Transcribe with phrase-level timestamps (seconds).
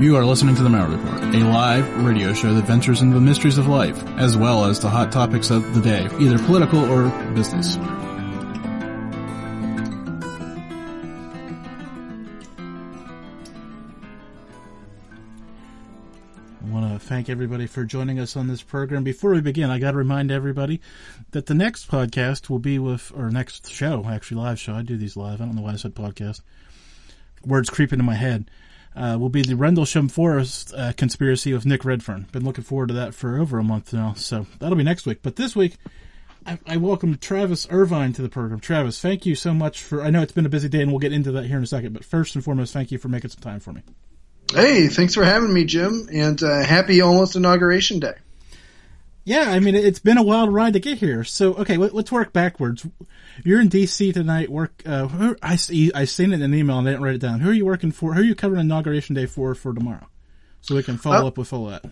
[0.00, 3.20] You are listening to The Malliard Report, a live radio show that ventures into the
[3.20, 7.10] mysteries of life, as well as the hot topics of the day, either political or
[7.32, 7.76] business.
[7.76, 7.80] I
[16.64, 19.04] want to thank everybody for joining us on this program.
[19.04, 20.80] Before we begin, I got to remind everybody
[21.30, 24.74] that the next podcast will be with, or next show, actually live show.
[24.74, 25.40] I do these live.
[25.40, 26.40] I don't know why I said podcast.
[27.46, 28.50] Words creep into my head
[28.96, 32.26] uh, will be the Rendlesham Forest uh, conspiracy with Nick Redfern.
[32.32, 35.20] Been looking forward to that for over a month now, so that'll be next week.
[35.22, 35.76] But this week,
[36.46, 38.60] I, I welcome Travis Irvine to the program.
[38.60, 40.02] Travis, thank you so much for.
[40.02, 41.66] I know it's been a busy day, and we'll get into that here in a
[41.66, 41.92] second.
[41.92, 43.82] But first and foremost, thank you for making some time for me.
[44.52, 48.14] Hey, thanks for having me, Jim, and uh, happy almost inauguration day.
[49.24, 51.24] Yeah, I mean it's been a wild ride to get here.
[51.24, 52.86] So okay, let, us work backwards.
[53.42, 54.50] You're in DC tonight.
[54.50, 54.82] Work.
[54.84, 55.90] Uh, who, I see.
[55.94, 57.40] I seen it in an email and I didn't write it down.
[57.40, 58.12] Who are you working for?
[58.14, 60.06] Who are you covering inauguration day for for tomorrow?
[60.60, 61.84] So we can follow uh, up with all that.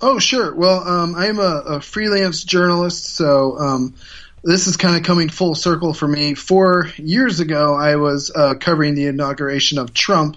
[0.00, 0.54] Oh sure.
[0.54, 3.94] Well, um, I am a, a, freelance journalist, so um,
[4.42, 6.34] this is kind of coming full circle for me.
[6.34, 10.36] Four years ago, I was uh, covering the inauguration of Trump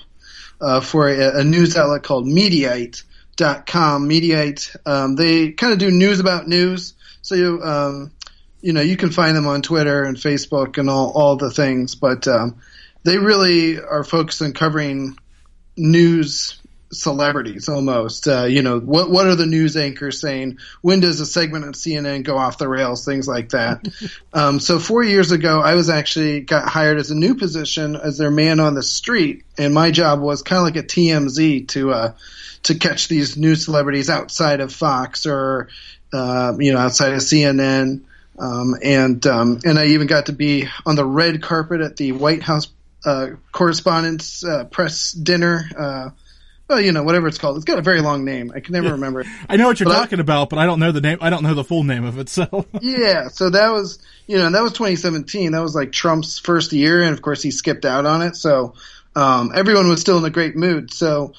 [0.62, 3.04] uh, for a, a news outlet called Mediaite
[3.36, 4.75] dot com mediate.
[4.86, 8.11] um, they kind of do news about news so you um,
[8.61, 11.95] you know you can find them on twitter and facebook and all all the things
[11.95, 12.58] but um,
[13.03, 15.17] they really are focused on covering
[15.78, 16.61] news
[17.02, 21.26] celebrities almost uh, you know what what are the news anchors saying when does a
[21.26, 23.88] segment on cnn go off the rails things like that
[24.34, 28.18] um, so four years ago i was actually got hired as a new position as
[28.18, 31.92] their man on the street and my job was kind of like a tmz to
[31.92, 32.14] uh,
[32.66, 35.70] to catch these news celebrities outside of Fox or
[36.12, 38.02] uh, you know outside of CNN.
[38.38, 42.12] Um, and um, and I even got to be on the red carpet at the
[42.12, 42.68] White House
[43.06, 46.14] uh, Correspondents uh, Press Dinner.
[46.68, 47.58] Well, you know, whatever it's called.
[47.58, 48.52] It's got a very long name.
[48.56, 48.94] I can never yeah.
[48.94, 49.28] remember it.
[49.48, 51.20] I know what you're but talking I, about, but I don't know the name.
[51.22, 52.28] I don't know the full name of it.
[52.30, 55.52] So yeah, so that was you know that was 2017.
[55.52, 58.36] That was like Trump's first year, and of course he skipped out on it.
[58.36, 58.74] So
[59.16, 60.92] um, everyone was still in a great mood.
[60.92, 61.34] So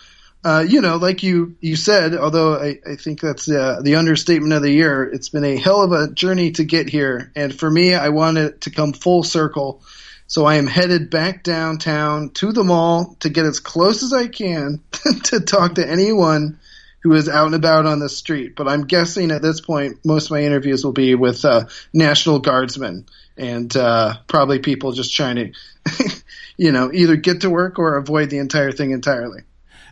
[0.47, 4.53] uh, you know, like you you said, although I, I think that's uh, the understatement
[4.53, 7.33] of the year, it's been a hell of a journey to get here.
[7.35, 9.83] And for me, I want it to come full circle.
[10.29, 14.27] So I am headed back downtown to the mall to get as close as I
[14.27, 14.83] can
[15.25, 16.59] to talk to anyone
[17.01, 18.57] who is out and about on the street.
[18.57, 22.41] But I'm guessing at this point, most of my interviews will be with uh, National
[22.41, 26.23] Guardsmen and uh, probably people just trying to,
[26.57, 29.43] you know, either get to work or avoid the entire thing entirely.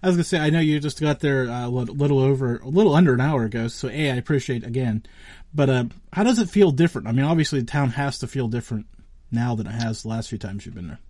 [0.03, 2.69] I was gonna say, I know you just got there uh, a little over, a
[2.69, 3.69] little under an hour ago.
[3.69, 5.05] So, a, I appreciate again.
[5.55, 7.07] But uh, how does it feel different?
[7.07, 8.87] I mean, obviously, the town has to feel different
[9.35, 11.01] now than it has the last few times you've been there.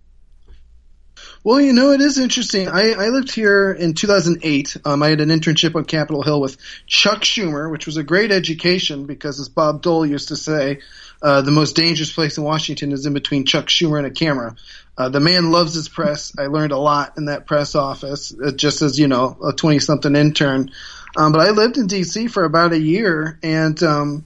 [1.43, 2.67] Well, you know, it is interesting.
[2.67, 4.77] I, I lived here in 2008.
[4.83, 8.31] Um, I had an internship on Capitol Hill with Chuck Schumer, which was a great
[8.31, 10.79] education because, as Bob Dole used to say,
[11.21, 14.55] uh, the most dangerous place in Washington is in between Chuck Schumer and a camera.
[14.97, 16.33] Uh, the man loves his press.
[16.37, 20.15] I learned a lot in that press office, uh, just as you know, a twenty-something
[20.15, 20.71] intern.
[21.17, 22.27] Um, but I lived in D.C.
[22.27, 24.25] for about a year, and um,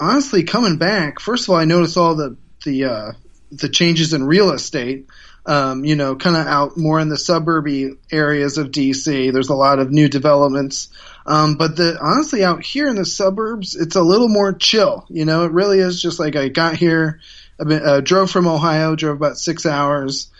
[0.00, 3.12] honestly, coming back, first of all, I noticed all the the uh,
[3.50, 5.06] the changes in real estate.
[5.48, 9.32] Um, you know, kind of out more in the suburby areas of DC.
[9.32, 10.88] There's a lot of new developments.
[11.24, 15.06] Um, but the, honestly, out here in the suburbs, it's a little more chill.
[15.08, 17.20] You know, it really is just like I got here,
[17.60, 20.32] I uh, drove from Ohio, drove about six hours,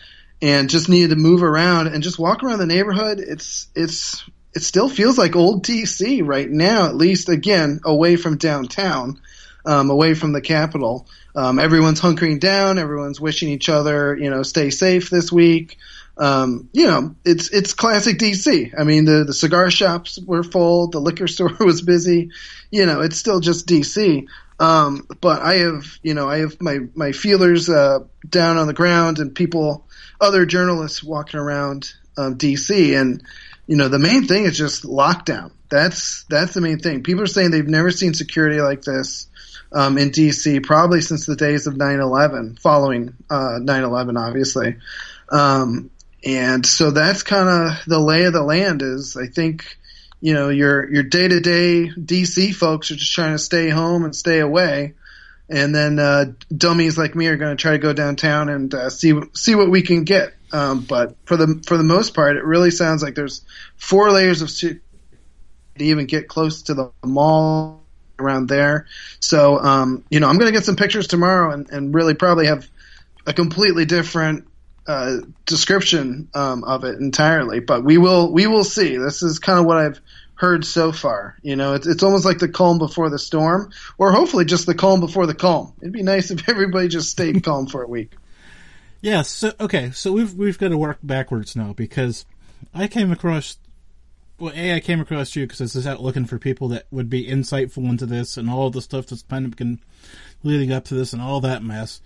[0.42, 3.20] and just needed to move around and just walk around the neighborhood.
[3.20, 4.24] It's it's
[4.54, 9.20] it still feels like old DC right now, at least again away from downtown,
[9.64, 11.06] um, away from the capital.
[11.36, 12.78] Um, everyone's hunkering down.
[12.78, 15.76] Everyone's wishing each other, you know, stay safe this week.
[16.18, 18.72] Um, you know, it's it's classic DC.
[18.76, 22.30] I mean, the the cigar shops were full, the liquor store was busy.
[22.70, 24.26] You know, it's still just DC.
[24.58, 28.72] Um, but I have, you know, I have my, my feelers, uh, down on the
[28.72, 29.86] ground and people,
[30.20, 32.98] other journalists walking around, um, DC.
[32.98, 33.22] And,
[33.66, 35.52] you know, the main thing is just lockdown.
[35.68, 37.02] That's, that's the main thing.
[37.02, 39.26] People are saying they've never seen security like this,
[39.76, 44.76] um, in DC, probably since the days of 9-11, following, uh, 9-11, obviously.
[45.28, 45.90] Um,
[46.24, 49.76] and so that's kind of the lay of the land is, I think,
[50.18, 54.02] you know your your day to day DC folks are just trying to stay home
[54.02, 54.94] and stay away,
[55.48, 58.88] and then uh, dummies like me are going to try to go downtown and uh,
[58.88, 60.32] see see what we can get.
[60.52, 63.42] Um, but for the for the most part, it really sounds like there's
[63.76, 64.80] four layers of to
[65.78, 67.85] even get close to the mall
[68.18, 68.86] around there.
[69.20, 72.46] So um, you know, I'm going to get some pictures tomorrow and, and really probably
[72.46, 72.68] have
[73.26, 74.46] a completely different
[74.86, 78.96] uh, description um, of it entirely, but we will we will see.
[78.96, 80.00] This is kind of what I've
[80.36, 81.36] heard so far.
[81.42, 84.74] You know, it's it's almost like the calm before the storm, or hopefully just the
[84.74, 85.72] calm before the calm.
[85.80, 88.12] It'd be nice if everybody just stayed calm for a week.
[89.00, 89.22] Yeah.
[89.22, 89.90] So okay.
[89.90, 92.24] So we've we've got to work backwards now because
[92.74, 93.58] I came across.
[94.38, 97.08] Well, a I came across you because I was out looking for people that would
[97.08, 99.80] be insightful into this and all the stuff that's kind of been
[100.42, 102.00] leading up to this and all that mess.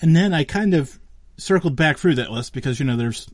[0.00, 0.98] And then I kind of
[1.36, 3.28] circled back through that list because you know there's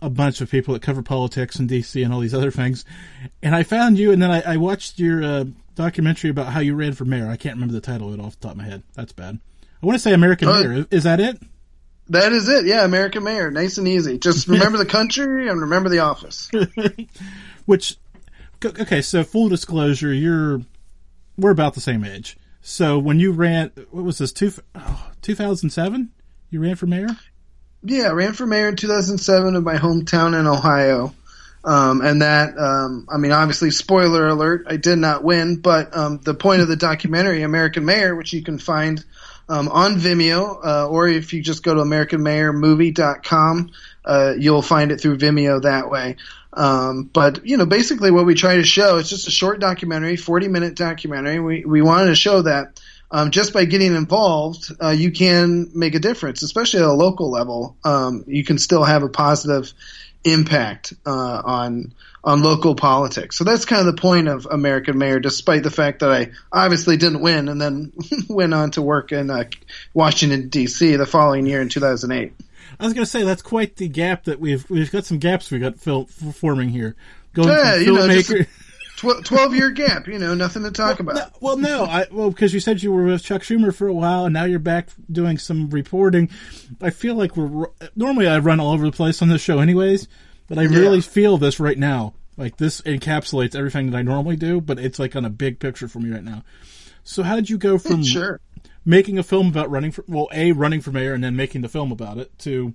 [0.00, 2.84] a bunch of people that cover politics and DC and all these other things,
[3.42, 5.44] and I found you, and then I, I watched your uh,
[5.74, 7.28] documentary about how you ran for mayor.
[7.28, 8.82] I can't remember the title of it off the top of my head.
[8.94, 9.38] That's bad.
[9.82, 10.86] I want to say American uh, Mayor.
[10.90, 11.38] Is that it?
[12.08, 12.66] That is it.
[12.66, 13.50] Yeah, American Mayor.
[13.50, 14.18] Nice and easy.
[14.18, 16.50] Just remember the country and remember the office.
[17.66, 17.96] Which,
[18.64, 19.02] okay.
[19.02, 20.60] So full disclosure, you're
[21.36, 22.36] we're about the same age.
[22.60, 24.32] So when you ran, what was this?
[24.32, 26.10] Two, oh, 2007?
[26.50, 27.08] You ran for mayor?
[27.82, 31.14] Yeah, I ran for mayor in 2007 of my hometown in Ohio.
[31.64, 36.20] Um, and that, um, I mean, obviously, spoiler alert, I did not win, but um,
[36.22, 39.02] the point of the documentary, American Mayor, which you can find
[39.48, 43.70] um, on Vimeo, uh, or if you just go to AmericanMayorMovie.com,
[44.04, 46.16] uh, you'll find it through Vimeo that way.
[46.56, 50.16] Um, but you know, basically, what we try to show it's just a short documentary,
[50.16, 51.40] 40 minute documentary.
[51.40, 52.80] We we wanted to show that
[53.10, 57.30] um, just by getting involved, uh, you can make a difference, especially at a local
[57.30, 57.76] level.
[57.84, 59.72] Um, you can still have a positive
[60.24, 61.92] impact uh, on
[62.24, 63.36] on local politics.
[63.36, 66.96] So that's kind of the point of American Mayor, despite the fact that I obviously
[66.96, 67.92] didn't win and then
[68.28, 69.44] went on to work in uh,
[69.92, 70.96] Washington D.C.
[70.96, 72.32] the following year in 2008.
[72.78, 75.50] I was going to say that's quite the gap that we've we've got some gaps
[75.50, 76.96] we got fill, forming here.
[77.32, 78.38] Going yeah, from filmmaker.
[78.40, 78.44] Know,
[78.96, 81.32] 12 year gap, you know, nothing to talk well, about.
[81.32, 83.92] No, well, no, I, well, because you said you were with Chuck Schumer for a
[83.92, 86.30] while and now you're back doing some reporting.
[86.80, 87.66] I feel like we're,
[87.96, 90.08] normally I run all over the place on this show anyways,
[90.46, 90.78] but I yeah.
[90.78, 92.14] really feel this right now.
[92.36, 95.88] Like this encapsulates everything that I normally do, but it's like on a big picture
[95.88, 96.42] for me right now.
[97.02, 98.40] So how did you go from sure.
[98.84, 101.68] Making a film about running for, well, A, running for mayor and then making the
[101.68, 102.74] film about it to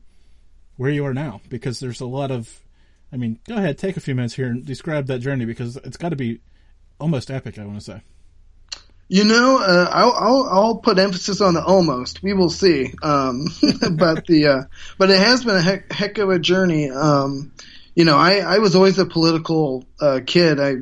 [0.77, 1.41] where you are now?
[1.49, 2.61] Because there's a lot of
[3.11, 5.97] I mean, go ahead, take a few minutes here and describe that journey because it's
[5.97, 6.41] got to be
[6.99, 7.57] almost epic.
[7.57, 8.01] I want to say.
[9.11, 12.21] You know, uh, I'll, I'll, I'll put emphasis on the almost.
[12.21, 12.93] We will see.
[13.01, 13.47] Um,
[13.93, 14.63] but the uh,
[14.99, 16.91] but it has been a heck, heck of a journey.
[16.91, 17.51] Um,
[17.95, 20.59] you know, I, I was always a political uh, kid.
[20.59, 20.75] I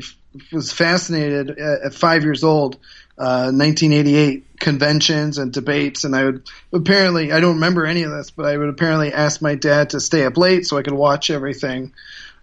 [0.51, 2.77] was fascinated at, at five years old,
[3.17, 8.31] 1988 uh, conventions and debates, and I would apparently I don't remember any of this,
[8.31, 11.29] but I would apparently ask my dad to stay up late so I could watch
[11.29, 11.93] everything.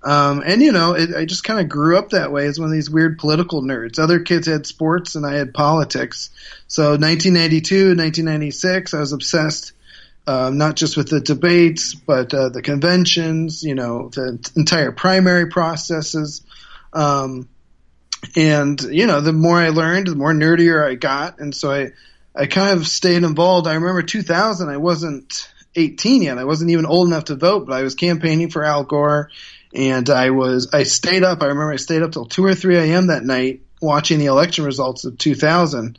[0.03, 2.69] Um, and you know, it, I just kind of grew up that way as one
[2.69, 3.99] of these weird political nerds.
[3.99, 6.31] Other kids had sports, and I had politics.
[6.69, 9.73] So 1992, 1996, I was obsessed.
[10.27, 15.51] Uh, not just with the debates, but uh, the conventions, you know, the entire primary
[15.51, 16.41] processes.
[16.95, 17.47] Um,
[18.37, 21.91] and you know, the more I learned, the more nerdier I got, and so I,
[22.35, 23.67] I kind of stayed involved.
[23.67, 26.39] I remember 2000, I wasn't 18 yet.
[26.39, 29.31] I wasn't even old enough to vote, but I was campaigning for Al Gore,
[29.75, 31.43] and I was, I stayed up.
[31.43, 33.09] I remember I stayed up till 2 or 3 a.m.
[33.09, 35.99] that night watching the election results of 2000.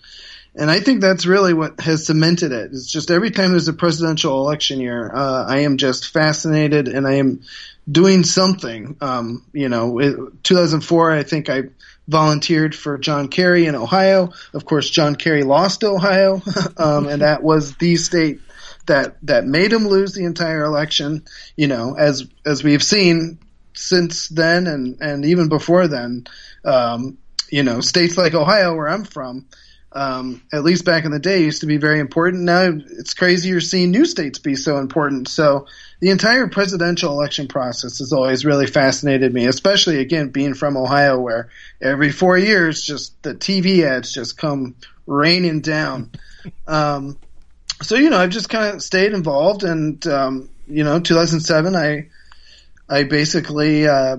[0.58, 2.72] And I think that's really what has cemented it.
[2.72, 7.06] It's just every time there's a presidential election year, uh, I am just fascinated and
[7.06, 7.42] I am
[7.90, 8.96] doing something.
[9.02, 11.64] Um, you know, it, 2004, I think I
[12.08, 14.32] volunteered for John Kerry in Ohio.
[14.54, 16.42] Of course, John Kerry lost Ohio,
[16.78, 18.40] um, and that was the state
[18.86, 21.24] that that made him lose the entire election.
[21.56, 23.40] You know, as as we've seen
[23.74, 26.28] since then, and and even before then,
[26.64, 27.18] um,
[27.50, 29.48] you know, states like Ohio, where I'm from.
[29.92, 32.44] Um, at least back in the day, used to be very important.
[32.44, 35.30] Now it's crazy you're seeing new states be so important.
[35.30, 35.68] So
[36.00, 41.20] the entire presidential election process has always really fascinated me, especially again being from Ohio,
[41.20, 41.50] where
[41.82, 44.76] every four years, just the TV ads just come
[45.06, 46.12] raining down.
[46.68, 47.18] Um,
[47.82, 52.10] so you know, I've just kind of stayed involved, and um, you know, 2007, I
[52.88, 54.18] I basically uh,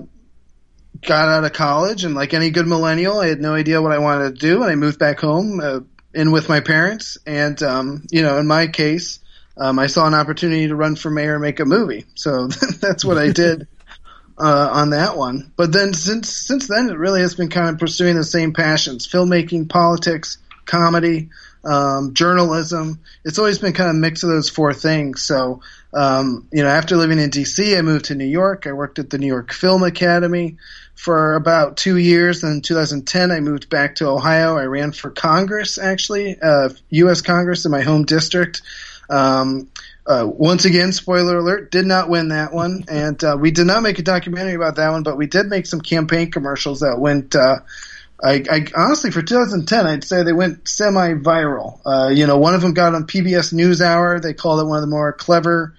[1.01, 3.99] got out of college, and like any good millennial, I had no idea what I
[3.99, 5.79] wanted to do, and I moved back home uh,
[6.13, 9.19] in with my parents, and um, you know, in my case
[9.57, 12.05] um, I saw an opportunity to run for mayor and make a movie.
[12.15, 12.47] So
[12.81, 13.67] that's what I did
[14.37, 15.51] uh, on that one.
[15.55, 19.07] But then since since then, it really has been kind of pursuing the same passions:
[19.07, 21.29] filmmaking, politics, comedy,
[21.63, 22.99] um, journalism.
[23.25, 25.23] It's always been kind of a mix of those four things.
[25.23, 25.61] So
[25.93, 28.67] um, you know, after living in D.C., I moved to New York.
[28.67, 30.57] I worked at the New York Film Academy
[30.95, 32.41] for about two years.
[32.41, 34.57] Then in 2010, I moved back to Ohio.
[34.57, 37.21] I ran for Congress, actually, uh, U.S.
[37.21, 38.61] Congress in my home district.
[39.09, 39.69] Um,
[40.05, 43.83] uh, once again, spoiler alert, did not win that one, and uh, we did not
[43.83, 47.35] make a documentary about that one, but we did make some campaign commercials that went.
[47.35, 47.59] Uh,
[48.23, 51.79] I, I honestly, for 2010, I'd say they went semi-viral.
[51.85, 54.21] Uh, you know, one of them got on PBS NewsHour.
[54.21, 55.75] They called it one of the more clever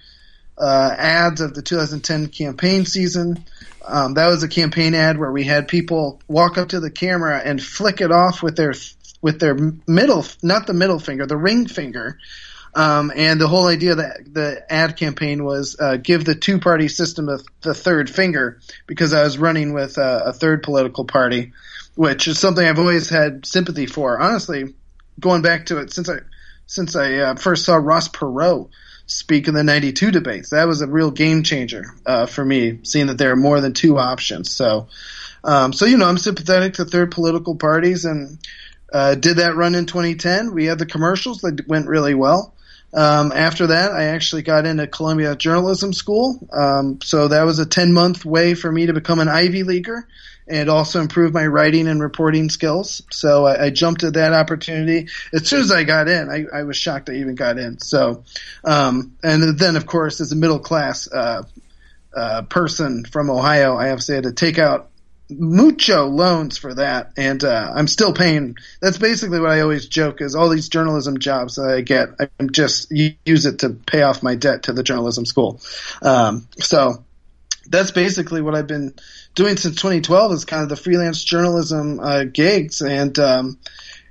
[0.57, 3.43] uh, ads of the 2010 campaign season.
[3.85, 7.41] Um, that was a campaign ad where we had people walk up to the camera
[7.43, 8.73] and flick it off with their
[9.21, 9.55] with their
[9.87, 12.19] middle, not the middle finger, the ring finger.
[12.75, 16.87] Um, and the whole idea that the ad campaign was uh, give the two party
[16.87, 21.53] system a, the third finger because I was running with uh, a third political party,
[21.95, 24.19] which is something I've always had sympathy for.
[24.19, 24.75] Honestly,
[25.19, 26.17] going back to it since I
[26.67, 28.69] since I uh, first saw Ross Perot
[29.07, 30.51] speak in the 92 debates.
[30.51, 33.73] That was a real game changer uh, for me, seeing that there are more than
[33.73, 34.51] two options.
[34.51, 34.87] So,
[35.43, 38.37] um, so you know, I'm sympathetic to third political parties and
[38.93, 40.53] uh, did that run in 2010.
[40.53, 42.53] We had the commercials that went really well.
[42.93, 46.47] Um, after that, I actually got into Columbia Journalism School.
[46.51, 50.07] Um, so that was a 10 month way for me to become an Ivy Leaguer
[50.47, 53.03] and also improve my writing and reporting skills.
[53.11, 55.07] So I, I, jumped at that opportunity.
[55.31, 57.79] As soon as I got in, I, I was shocked I even got in.
[57.79, 58.23] So,
[58.65, 61.43] um, and then of course, as a middle class, uh,
[62.15, 64.88] uh, person from Ohio, I obviously had to take out
[65.29, 68.55] mucho loans for that, and uh, I'm still paying.
[68.81, 72.09] That's basically what I always joke is all these journalism jobs that I get,
[72.39, 75.61] I'm just use it to pay off my debt to the journalism school.
[76.01, 77.03] Um, so
[77.67, 78.93] that's basically what I've been
[79.35, 83.59] doing since 2012 is kind of the freelance journalism uh, gigs and um,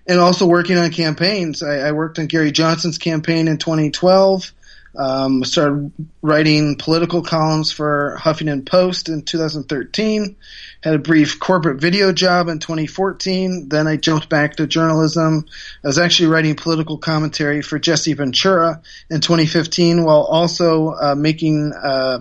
[0.07, 1.63] and also working on campaigns.
[1.63, 4.53] I, I, worked on Gary Johnson's campaign in 2012.
[4.97, 5.93] Um, started
[6.23, 10.37] writing political columns for Huffington Post in 2013.
[10.83, 13.69] Had a brief corporate video job in 2014.
[13.69, 15.47] Then I jumped back to journalism.
[15.85, 21.73] I was actually writing political commentary for Jesse Ventura in 2015, while also uh, making.
[21.73, 22.21] Uh,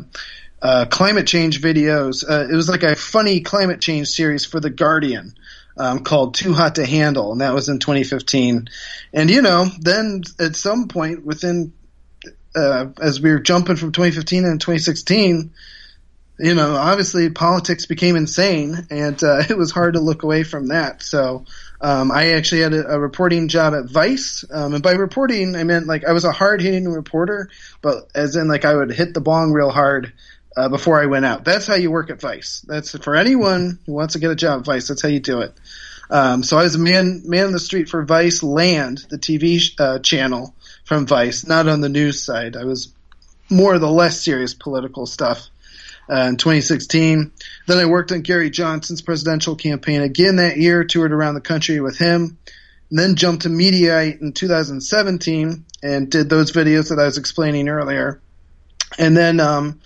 [0.59, 2.27] uh, climate change videos.
[2.27, 5.35] Uh, it was like a funny climate change series for The Guardian
[5.77, 8.69] um, called Too Hot to Handle, and that was in 2015.
[9.13, 11.73] And, you know, then at some point within,
[12.57, 15.51] uh, as we were jumping from 2015 and 2016,
[16.39, 20.67] you know, obviously politics became insane, and uh, it was hard to look away from
[20.67, 21.01] that.
[21.01, 21.45] So
[21.81, 25.63] um, I actually had a, a, reporting job at Vice, um, and by reporting I
[25.63, 27.49] meant like I was a hard hitting reporter,
[27.81, 30.13] but as in like I would hit the bong real hard
[30.55, 31.43] uh, before I went out.
[31.43, 32.63] That's how you work at Vice.
[32.67, 34.87] That's for anyone who wants to get a job at Vice.
[34.87, 35.53] That's how you do it.
[36.09, 39.71] Um, so I was a man man in the street for Vice Land, the TV
[39.79, 40.55] uh, channel
[40.87, 42.55] from Vice, not on the news side.
[42.55, 42.93] I was
[43.49, 45.47] more of the less serious political stuff.
[46.09, 47.33] Uh, in 2016.
[47.65, 51.81] Then I worked on Gary Johnson's presidential campaign again that year, toured around the country
[51.81, 52.37] with him,
[52.89, 57.67] and then jumped to Mediaite in 2017 and did those videos that I was explaining
[57.67, 58.21] earlier.
[58.97, 59.81] And then um,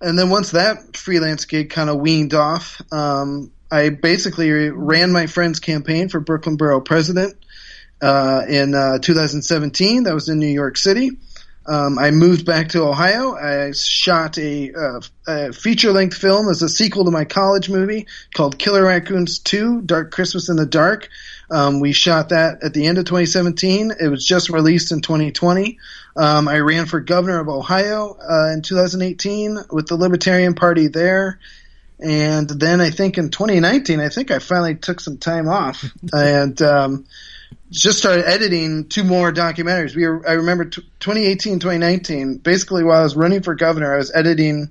[0.00, 5.28] and then once that freelance gig kind of weaned off, um, I basically ran my
[5.28, 7.36] friend's campaign for Brooklyn Borough President
[8.02, 10.04] uh, in uh, 2017.
[10.04, 11.10] That was in New York City.
[11.66, 13.34] Um, I moved back to Ohio.
[13.34, 18.06] I shot a, uh, a feature length film as a sequel to my college movie
[18.34, 21.08] called Killer Raccoons 2 Dark Christmas in the Dark.
[21.50, 23.92] Um, we shot that at the end of 2017.
[24.00, 25.78] It was just released in 2020.
[26.16, 31.38] Um, I ran for governor of Ohio uh, in 2018 with the Libertarian Party there.
[32.00, 36.60] And then I think in 2019, I think I finally took some time off and
[36.62, 37.06] um,
[37.70, 39.94] just started editing two more documentaries.
[39.94, 43.98] We were, I remember t- 2018, 2019, basically while I was running for governor, I
[43.98, 44.70] was editing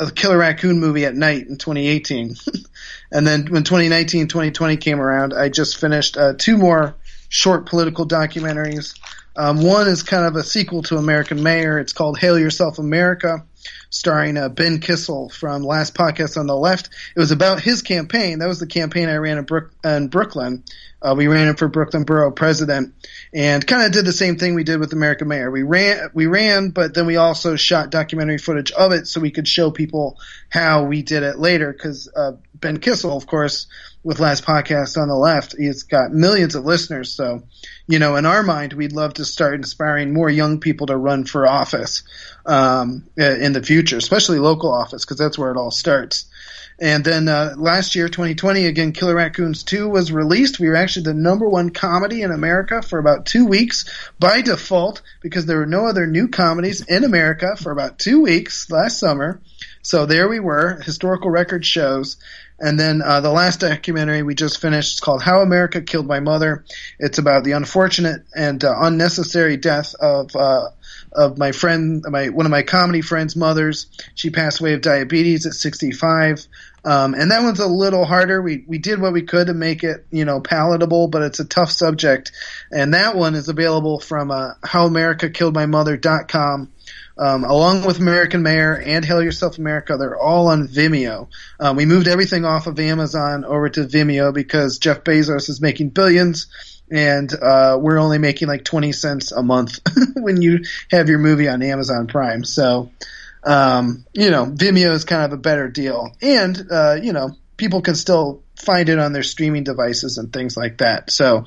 [0.00, 2.36] a Killer Raccoon movie at night in 2018.
[3.12, 6.96] and then when 2019, 2020 came around, I just finished uh, two more
[7.28, 8.98] short political documentaries.
[9.36, 11.78] Um, one is kind of a sequel to American Mayor.
[11.78, 13.44] It's called Hail Yourself America,
[13.90, 16.90] starring uh, Ben Kissel from Last Podcast on the Left.
[17.16, 18.38] It was about his campaign.
[18.38, 20.64] That was the campaign I ran in, Brook- in Brooklyn.
[21.00, 22.92] Uh, we ran it for Brooklyn Borough President,
[23.32, 25.48] and kind of did the same thing we did with American Mayor.
[25.48, 29.30] We ran, we ran, but then we also shot documentary footage of it so we
[29.30, 30.18] could show people
[30.48, 31.72] how we did it later.
[31.72, 33.68] Because uh, Ben Kissel, of course,
[34.08, 37.12] with Last Podcast on the Left, he's got millions of listeners.
[37.12, 37.42] So,
[37.86, 41.26] you know, in our mind, we'd love to start inspiring more young people to run
[41.26, 42.04] for office
[42.46, 46.24] um, in the future, especially local office, because that's where it all starts.
[46.80, 50.58] And then uh, last year, 2020, again, Killer Raccoons 2 was released.
[50.58, 53.84] We were actually the number one comedy in America for about two weeks
[54.18, 58.70] by default because there were no other new comedies in America for about two weeks
[58.70, 59.42] last summer.
[59.82, 62.16] So there we were, historical record shows.
[62.60, 66.20] And then uh, the last documentary we just finished is called How America Killed My
[66.20, 66.64] Mother.
[66.98, 70.70] It's about the unfortunate and uh, unnecessary death of uh,
[71.12, 73.86] of my friend, my one of my comedy friends' mothers.
[74.14, 76.46] She passed away of diabetes at 65.
[76.84, 78.42] Um, and that one's a little harder.
[78.42, 81.44] We we did what we could to make it, you know, palatable, but it's a
[81.44, 82.32] tough subject.
[82.72, 86.72] And that one is available from uh, HowAmericaKilledMyMother.com
[87.18, 91.28] um, along with American Mayor and Hail Yourself America, they're all on Vimeo.
[91.58, 95.90] Um, we moved everything off of Amazon over to Vimeo because Jeff Bezos is making
[95.90, 96.46] billions,
[96.90, 99.80] and uh, we're only making like twenty cents a month
[100.14, 100.60] when you
[100.92, 102.44] have your movie on Amazon Prime.
[102.44, 102.90] So,
[103.42, 107.82] um, you know, Vimeo is kind of a better deal, and uh, you know, people
[107.82, 111.10] can still find it on their streaming devices and things like that.
[111.10, 111.46] So,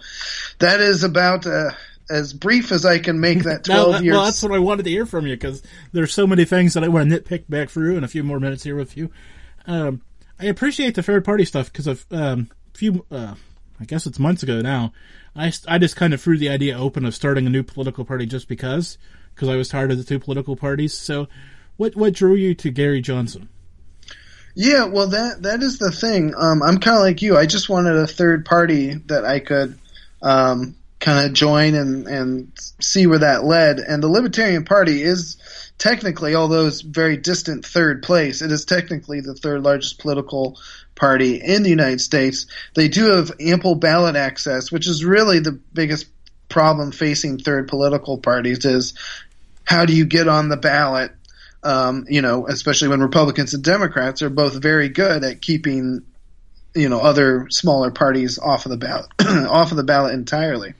[0.59, 1.47] that is about.
[1.47, 1.71] Uh,
[2.09, 4.13] as brief as I can make that 12 no, years.
[4.13, 6.83] Well, that's what I wanted to hear from you because there's so many things that
[6.83, 9.11] I want to nitpick back through in a few more minutes here with you.
[9.67, 10.01] Um,
[10.39, 13.35] I appreciate the third party stuff because of um, few, uh,
[13.79, 14.93] I guess it's months ago now.
[15.35, 18.25] I, I just kind of threw the idea open of starting a new political party
[18.25, 18.97] just because,
[19.33, 20.93] because I was tired of the two political parties.
[20.93, 21.27] So,
[21.77, 23.49] what what drew you to Gary Johnson?
[24.55, 26.33] Yeah, well, that that is the thing.
[26.37, 27.37] Um, I'm kind of like you.
[27.37, 29.79] I just wanted a third party that I could
[30.21, 33.79] um, kind of join and, and see where that led.
[33.79, 35.37] And the Libertarian Party is
[35.77, 40.57] technically, although it's very distant third place, it is technically the third largest political
[40.95, 42.45] party in the United States.
[42.75, 46.05] They do have ample ballot access, which is really the biggest
[46.49, 48.93] problem facing third political parties is
[49.63, 51.11] how do you get on the ballot?
[51.63, 56.03] Um, you know, especially when Republicans and Democrats are both very good at keeping,
[56.75, 60.73] you know, other smaller parties off of the ballot, off of the ballot entirely.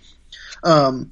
[0.63, 1.11] Um,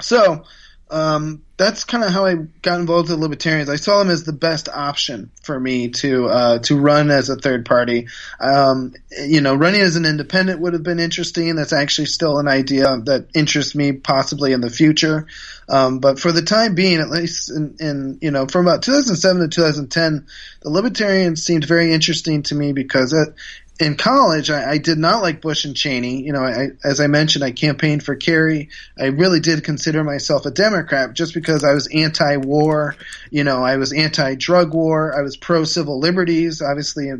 [0.00, 0.44] so
[0.88, 3.68] um, that's kind of how I got involved with Libertarians.
[3.68, 7.36] I saw them as the best option for me to uh, to run as a
[7.36, 8.06] third party.
[8.38, 11.56] Um, you know, running as an independent would have been interesting.
[11.56, 15.26] That's actually still an idea that interests me possibly in the future.
[15.68, 19.42] Um, but for the time being, at least in, in, you know from about 2007
[19.42, 20.26] to 2010,
[20.60, 23.34] the Libertarians seemed very interesting to me because it,
[23.78, 26.22] in college, I, I, did not like Bush and Cheney.
[26.22, 28.70] You know, I, as I mentioned, I campaigned for Kerry.
[28.98, 32.96] I really did consider myself a Democrat just because I was anti-war.
[33.30, 35.16] You know, I was anti-drug war.
[35.16, 36.62] I was pro-civil liberties.
[36.62, 37.12] Obviously,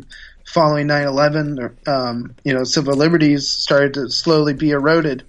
[0.45, 5.23] following 9/11, um, you know, civil liberties started to slowly be eroded.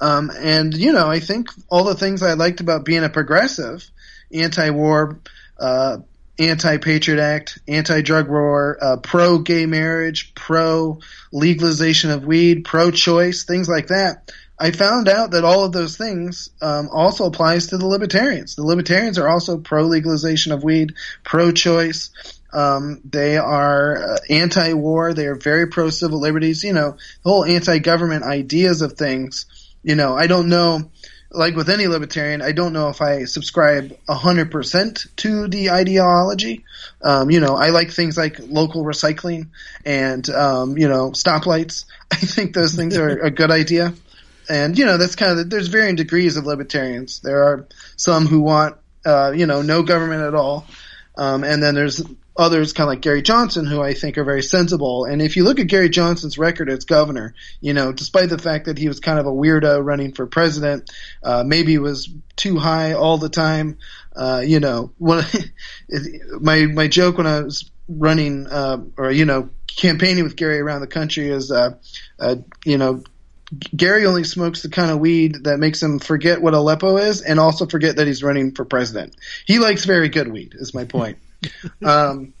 [0.00, 3.88] Um, and you know, I think all the things I liked about being a progressive,
[4.32, 5.18] anti-war,
[5.58, 5.98] uh,
[6.38, 14.32] anti-patriot act, anti-drug war, uh, pro-gay marriage, pro-legalization of weed, pro-choice, things like that.
[14.58, 18.56] I found out that all of those things um, also applies to the libertarians.
[18.56, 20.94] The libertarians are also pro-legalization of weed,
[21.24, 22.10] pro-choice.
[22.52, 25.12] Um, they are uh, anti-war.
[25.12, 26.64] They are very pro-civil liberties.
[26.64, 29.44] You know, the whole anti-government ideas of things.
[29.82, 30.90] You know, I don't know
[31.36, 36.64] like with any libertarian, I don't know if I subscribe 100% to the ideology.
[37.02, 39.48] Um, you know, I like things like local recycling
[39.84, 41.84] and, um, you know, stoplights.
[42.10, 43.94] I think those things are a good idea.
[44.48, 47.20] And, you know, that's kind of, there's varying degrees of libertarians.
[47.20, 50.66] There are some who want, uh, you know, no government at all.
[51.18, 52.02] Um, and then there's
[52.38, 55.04] others kind of like Gary Johnson who I think are very sensible.
[55.04, 58.66] And if you look at Gary Johnson's record as governor, you know, despite the fact
[58.66, 60.90] that he was kind of a weirdo running for president,
[61.22, 63.78] uh, maybe was too high all the time,
[64.14, 65.24] uh, you know, when
[66.40, 70.80] my my joke when I was running uh, or you know campaigning with Gary around
[70.80, 71.74] the country is, uh,
[72.18, 73.02] uh, you know.
[73.76, 77.38] Gary only smokes the kind of weed that makes him forget what Aleppo is and
[77.38, 79.14] also forget that he's running for president.
[79.46, 81.18] He likes very good weed, is my point.
[81.84, 82.32] um,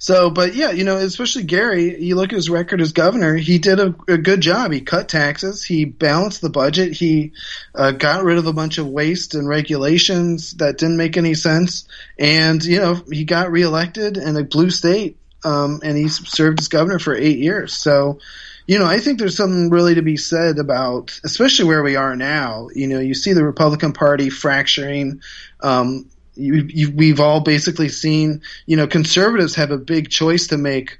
[0.00, 3.58] so, but yeah, you know, especially Gary, you look at his record as governor, he
[3.58, 4.70] did a, a good job.
[4.70, 7.32] He cut taxes, he balanced the budget, he
[7.74, 11.88] uh, got rid of a bunch of waste and regulations that didn't make any sense,
[12.16, 16.68] and you know, he got reelected in a blue state, um, and he served as
[16.68, 17.74] governor for eight years.
[17.74, 18.20] So,
[18.68, 22.14] you know, I think there's something really to be said about, especially where we are
[22.14, 22.68] now.
[22.72, 25.22] You know, you see the Republican Party fracturing.
[25.60, 26.08] Um,
[26.38, 30.96] you, you, we've all basically seen, you know, conservatives have a big choice to make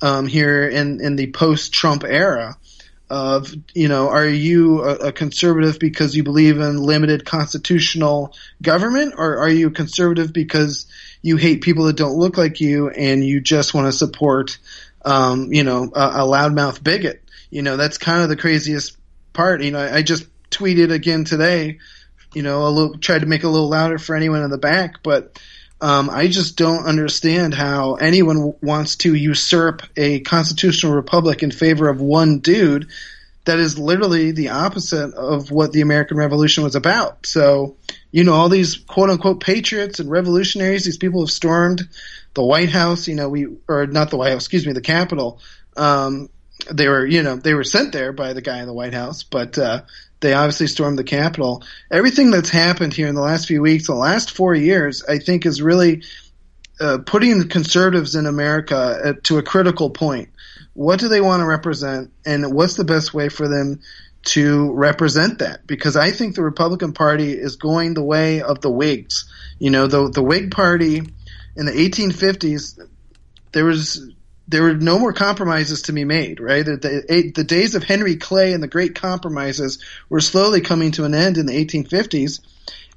[0.00, 2.56] um, here in, in the post-Trump era
[3.08, 9.14] of, you know, are you a, a, conservative because you believe in limited constitutional government,
[9.16, 10.86] or are you a conservative because
[11.22, 14.58] you hate people that don't look like you and you just want to support,
[15.04, 17.22] um, you know, a, a loudmouth bigot?
[17.48, 18.96] You know, that's kind of the craziest
[19.32, 19.62] part.
[19.62, 21.78] You know, I, I just tweeted again today
[22.36, 24.58] you know, a little tried to make it a little louder for anyone in the
[24.58, 25.22] back, but
[25.78, 31.90] Um, I just don't understand how anyone wants to usurp a constitutional republic in favor
[31.90, 32.86] of one dude
[33.44, 37.26] that is literally the opposite of what the American Revolution was about.
[37.26, 37.76] So,
[38.10, 41.82] you know, all these quote unquote patriots and revolutionaries, these people have stormed
[42.32, 45.40] the White House, you know, we, or not the White House, excuse me, the Capitol.
[45.76, 46.30] Um,
[46.72, 49.24] they were, you know, they were sent there by the guy in the White House,
[49.24, 49.82] but, uh,
[50.26, 51.62] they obviously stormed the Capitol.
[51.88, 55.46] Everything that's happened here in the last few weeks, the last four years, I think
[55.46, 56.02] is really
[56.80, 60.30] uh, putting the conservatives in America at, to a critical point.
[60.72, 63.82] What do they want to represent, and what's the best way for them
[64.24, 65.64] to represent that?
[65.64, 69.32] Because I think the Republican Party is going the way of the Whigs.
[69.60, 71.02] You know, the the Whig Party
[71.54, 72.80] in the 1850s,
[73.52, 74.10] there was
[74.48, 76.64] there were no more compromises to be made, right?
[76.64, 81.04] The, the, the, days of Henry Clay and the great compromises were slowly coming to
[81.04, 82.40] an end in the 1850s,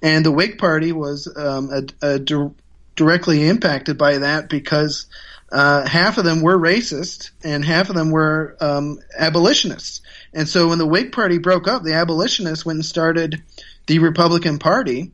[0.01, 2.51] and the Whig Party was um, a, a di-
[2.95, 5.07] directly impacted by that because
[5.51, 10.01] uh, half of them were racist and half of them were um, abolitionists.
[10.33, 13.41] And so when the Whig Party broke up, the abolitionists went and started
[13.88, 15.12] the Republican Party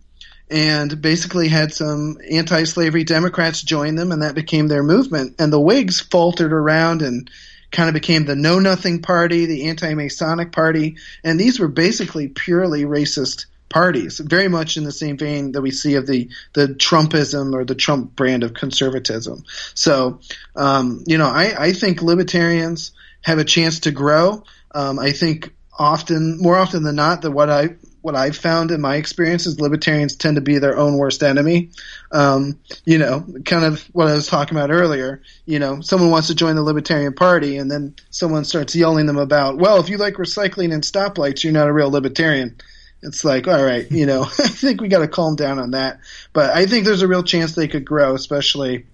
[0.49, 5.36] and basically had some anti-slavery Democrats join them, and that became their movement.
[5.39, 7.29] And the Whigs faltered around and
[7.71, 12.84] kind of became the Know Nothing Party, the Anti-Masonic Party, and these were basically purely
[12.84, 17.53] racist parties, very much in the same vein that we see of the the Trumpism
[17.53, 19.43] or the Trump brand of conservatism.
[19.73, 20.19] So,
[20.55, 24.43] um, you know, I, I think libertarians have a chance to grow.
[24.73, 28.81] Um, I think often, more often than not, that what I what I've found in
[28.81, 31.71] my experience is libertarians tend to be their own worst enemy.
[32.11, 35.23] Um, you know, kind of what I was talking about earlier.
[35.47, 39.17] You know, someone wants to join the Libertarian Party, and then someone starts yelling them
[39.17, 42.57] about, well, if you like recycling and stoplights, you're not a real libertarian.
[43.01, 45.99] It's like, all right, you know, I think we got to calm down on that.
[46.31, 48.85] But I think there's a real chance they could grow, especially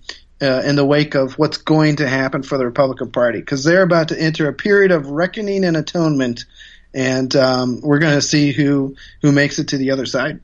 [0.41, 3.83] uh, in the wake of what's going to happen for the Republican Party, because they're
[3.83, 6.45] about to enter a period of reckoning and atonement
[6.93, 10.39] and um, we're going to see who who makes it to the other side.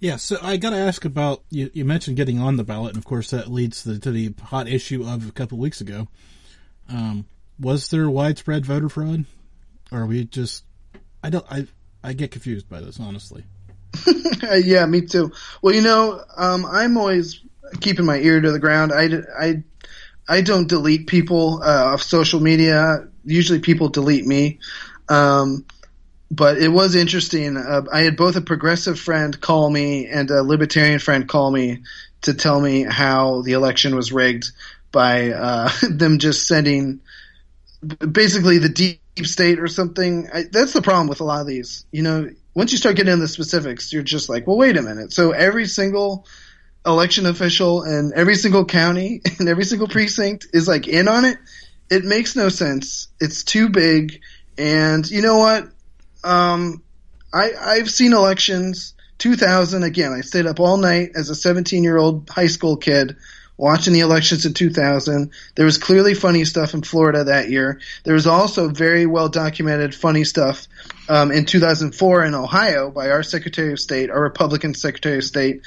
[0.00, 2.98] Yeah, so I got to ask about you, you, mentioned getting on the ballot, and
[2.98, 6.06] of course that leads to, to the hot issue of a couple of weeks ago.
[6.88, 7.26] Um,
[7.58, 9.24] was there widespread voter fraud,
[9.90, 10.64] or are we just?
[11.22, 11.44] I don't.
[11.50, 11.66] I
[12.02, 13.44] I get confused by this, honestly.
[14.64, 15.32] yeah, me too.
[15.62, 17.40] Well, you know, um, I'm always
[17.80, 18.92] keeping my ear to the ground.
[18.92, 19.62] I, I,
[20.28, 23.08] I don't delete people uh, off social media.
[23.24, 24.60] Usually, people delete me.
[25.08, 25.64] Um,
[26.30, 27.56] but it was interesting.
[27.56, 31.82] Uh, I had both a progressive friend call me and a libertarian friend call me
[32.22, 34.46] to tell me how the election was rigged
[34.92, 37.00] by uh, them just sending
[37.98, 40.28] basically the deep state or something.
[40.32, 41.86] I, that's the problem with a lot of these.
[41.92, 44.82] You know, once you start getting into the specifics, you're just like, well, wait a
[44.82, 45.12] minute.
[45.12, 46.26] So every single
[46.84, 51.38] election official and every single county and every single precinct is like in on it.
[51.90, 53.08] It makes no sense.
[53.18, 54.20] It's too big
[54.58, 55.68] and you know what?
[56.24, 56.82] Um,
[57.32, 58.94] I, I've seen elections.
[59.18, 60.12] 2000 again.
[60.12, 63.16] I stayed up all night as a 17 year old high school kid
[63.56, 65.32] watching the elections in 2000.
[65.56, 67.80] There was clearly funny stuff in Florida that year.
[68.04, 70.68] There was also very well documented funny stuff
[71.08, 75.62] um, in 2004 in Ohio by our Secretary of State, our Republican Secretary of State.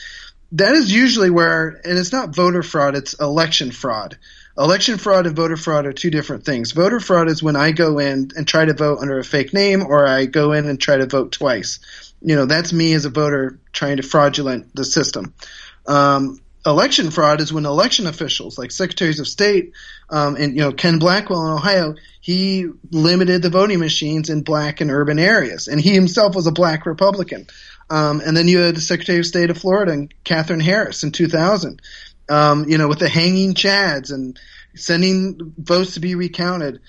[0.53, 4.17] That is usually where, and it's not voter fraud, it's election fraud.
[4.61, 6.71] Election fraud and voter fraud are two different things.
[6.71, 9.81] Voter fraud is when I go in and try to vote under a fake name
[9.83, 11.79] or I go in and try to vote twice.
[12.21, 15.33] You know, that's me as a voter trying to fraudulent the system.
[15.87, 19.73] Um, election fraud is when election officials, like secretaries of state,
[20.11, 24.79] um, and you know Ken Blackwell in Ohio, he limited the voting machines in black
[24.79, 27.47] and urban areas, and he himself was a black Republican.
[27.89, 31.81] Um, and then you had the Secretary of State of Florida, Katherine Harris, in 2000
[32.31, 34.39] um, you know, with the hanging chads and
[34.75, 36.81] sending votes to be recounted.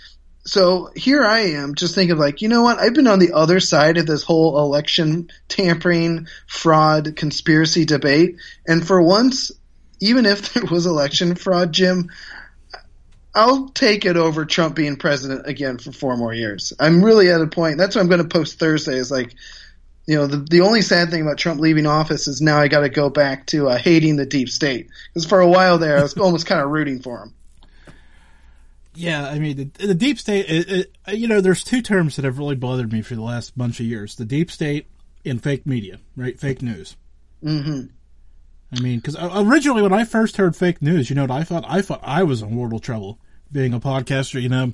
[0.44, 2.78] So here I am just thinking like, you know what?
[2.78, 8.36] I've been on the other side of this whole election tampering, fraud, conspiracy debate.
[8.66, 9.52] And for once,
[10.00, 12.10] even if there was election fraud, Jim,
[13.34, 16.72] I'll take it over Trump being president again for four more years.
[16.78, 17.78] I'm really at a point.
[17.78, 19.34] That's what I'm going to post Thursday is like,
[20.06, 22.80] you know, the, the only sad thing about Trump leaving office is now I got
[22.80, 26.02] to go back to uh, hating the deep state because for a while there I
[26.02, 27.34] was almost kind of rooting for him.
[28.94, 30.46] Yeah, I mean the, the deep state.
[30.48, 30.70] It,
[31.06, 33.80] it, you know, there's two terms that have really bothered me for the last bunch
[33.80, 34.86] of years: the deep state
[35.24, 36.38] and fake media, right?
[36.38, 36.96] Fake news.
[37.42, 37.86] Mm-hmm.
[38.74, 41.64] I mean, because originally when I first heard fake news, you know what I thought?
[41.66, 43.18] I thought I was in mortal trouble
[43.50, 44.40] being a podcaster.
[44.40, 44.72] You know,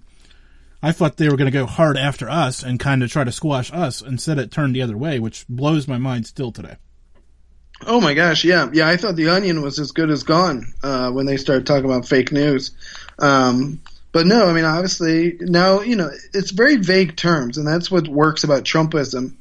[0.82, 3.32] I thought they were going to go hard after us and kind of try to
[3.32, 4.00] squash us.
[4.00, 6.76] Instead, it turned the other way, which blows my mind still today.
[7.86, 8.88] Oh my gosh, yeah, yeah.
[8.88, 12.08] I thought the Onion was as good as gone uh, when they started talking about
[12.08, 12.72] fake news.
[13.18, 13.80] Um,
[14.18, 18.08] but no, I mean, obviously, now you know it's very vague terms, and that's what
[18.08, 19.36] works about Trumpism.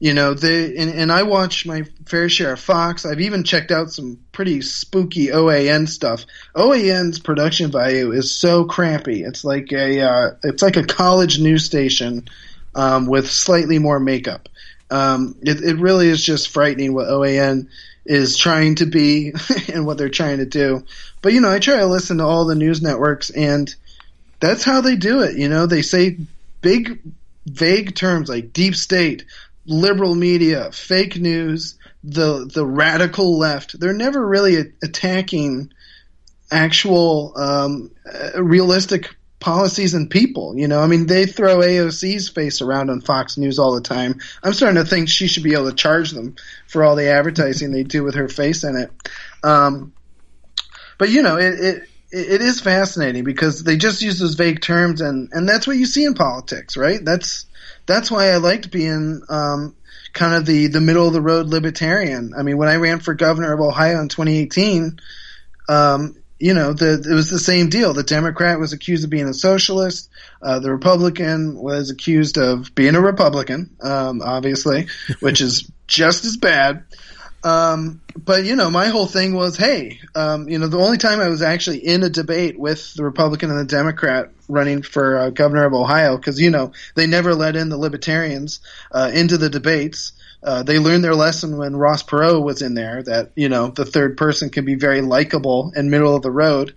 [0.00, 3.04] You know, they and, and I watch my fair share of Fox.
[3.04, 6.24] I've even checked out some pretty spooky OAN stuff.
[6.56, 9.22] OAN's production value is so crappy.
[9.22, 12.26] It's like a uh, it's like a college news station
[12.74, 14.48] um, with slightly more makeup.
[14.90, 17.68] Um, it, it really is just frightening what OAN
[18.06, 19.34] is trying to be
[19.74, 20.86] and what they're trying to do.
[21.20, 23.74] But you know, I try to listen to all the news networks, and
[24.42, 25.36] that's how they do it.
[25.36, 26.18] You know, they say
[26.60, 27.00] big,
[27.46, 29.24] vague terms like deep state,
[29.64, 33.78] liberal media, fake news, the the radical left.
[33.78, 35.72] They're never really attacking
[36.50, 37.92] actual um,
[38.34, 40.56] realistic policies and people.
[40.56, 44.18] You know, I mean, they throw AOC's face around on Fox News all the time.
[44.42, 46.34] I'm starting to think she should be able to charge them
[46.66, 48.90] for all the advertising they do with her face in it.
[49.44, 49.92] Um,
[50.98, 55.00] but you know, it, it it is fascinating because they just use those vague terms,
[55.00, 57.02] and and that's what you see in politics, right?
[57.02, 57.46] That's
[57.86, 59.74] that's why I liked being um,
[60.12, 62.34] kind of the the middle of the road libertarian.
[62.36, 65.00] I mean, when I ran for governor of Ohio in 2018.
[65.68, 67.94] Um, you know, the, it was the same deal.
[67.94, 70.10] The Democrat was accused of being a socialist.
[70.42, 74.88] Uh, the Republican was accused of being a Republican, um, obviously,
[75.20, 76.82] which is just as bad.
[77.44, 81.20] Um, but you know, my whole thing was, hey, um, you know, the only time
[81.20, 85.30] I was actually in a debate with the Republican and the Democrat running for uh,
[85.30, 88.60] governor of Ohio, because you know they never let in the Libertarians
[88.92, 90.12] uh, into the debates.
[90.42, 93.84] Uh, they learned their lesson when Ross Perot was in there that, you know, the
[93.84, 96.74] third person can be very likable and middle of the road.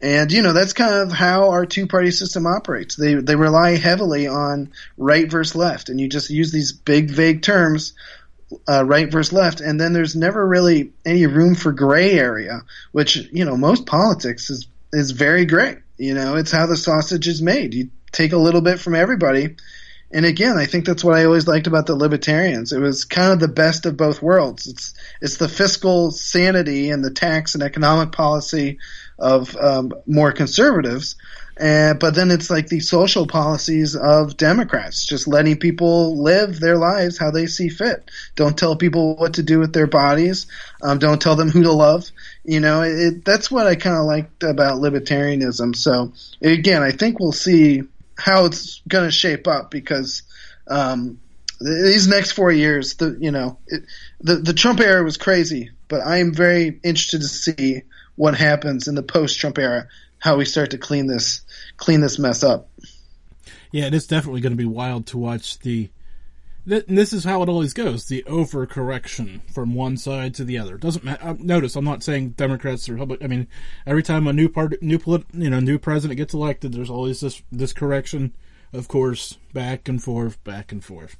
[0.00, 2.94] And, you know, that's kind of how our two party system operates.
[2.94, 5.88] They, they rely heavily on right versus left.
[5.88, 7.94] And you just use these big, vague terms,
[8.68, 9.60] uh, right versus left.
[9.60, 14.50] And then there's never really any room for gray area, which, you know, most politics
[14.50, 15.78] is, is very gray.
[15.96, 17.74] You know, it's how the sausage is made.
[17.74, 19.56] You take a little bit from everybody
[20.10, 22.72] and again, I think that's what I always liked about the libertarians.
[22.72, 24.66] It was kind of the best of both worlds.
[24.66, 28.78] It's it's the fiscal sanity and the tax and economic policy
[29.18, 31.16] of um, more conservatives,
[31.60, 36.76] uh, but then it's like the social policies of Democrats, just letting people live their
[36.76, 38.10] lives how they see fit.
[38.36, 40.46] Don't tell people what to do with their bodies.
[40.82, 42.10] Um, don't tell them who to love.
[42.44, 45.74] You know, it, that's what I kind of liked about libertarianism.
[45.74, 47.82] So again, I think we'll see
[48.16, 50.22] how it's going to shape up because
[50.68, 51.18] um,
[51.60, 53.82] these next four years, the you know, it,
[54.20, 57.82] the the Trump era was crazy, but I am very interested to see
[58.14, 61.42] what happens in the post Trump era, how we start to clean this
[61.78, 62.68] clean this mess up.
[63.72, 65.90] Yeah, it is definitely going to be wild to watch the.
[66.66, 70.76] this is how it always goes: the overcorrection from one side to the other.
[70.76, 71.24] Doesn't matter.
[71.24, 73.20] Uh, notice, I'm not saying Democrats or Republic.
[73.22, 73.48] I mean,
[73.86, 77.20] every time a new part, new polit- you know, new president gets elected, there's always
[77.20, 78.34] this this correction.
[78.70, 81.16] Of course, back and forth, back and forth.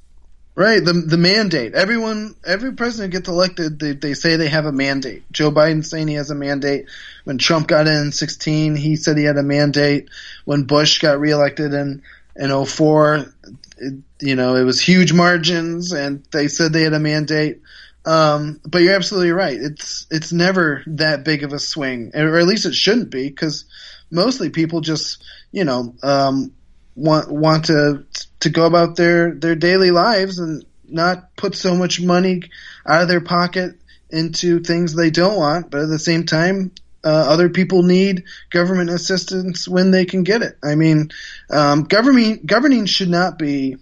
[0.59, 1.73] Right, the the mandate.
[1.73, 3.79] Everyone, every president gets elected.
[3.79, 5.23] They they say they have a mandate.
[5.31, 6.87] Joe Biden saying he has a mandate.
[7.23, 10.09] When Trump got in in 16, he said he had a mandate.
[10.43, 12.01] When Bush got reelected in
[12.35, 13.33] in 04,
[13.77, 17.61] it, you know, it was huge margins, and they said they had a mandate.
[18.03, 19.57] Um, but you're absolutely right.
[19.57, 23.63] It's it's never that big of a swing, or at least it shouldn't be, because
[24.11, 26.51] mostly people just you know um,
[26.95, 28.03] want want to
[28.41, 32.43] to go about their their daily lives and not put so much money
[32.85, 33.75] out of their pocket
[34.09, 36.71] into things they don't want, but at the same time,
[37.03, 40.57] uh, other people need government assistance when they can get it.
[40.63, 41.11] I mean,
[41.49, 43.77] um, governing governing should not be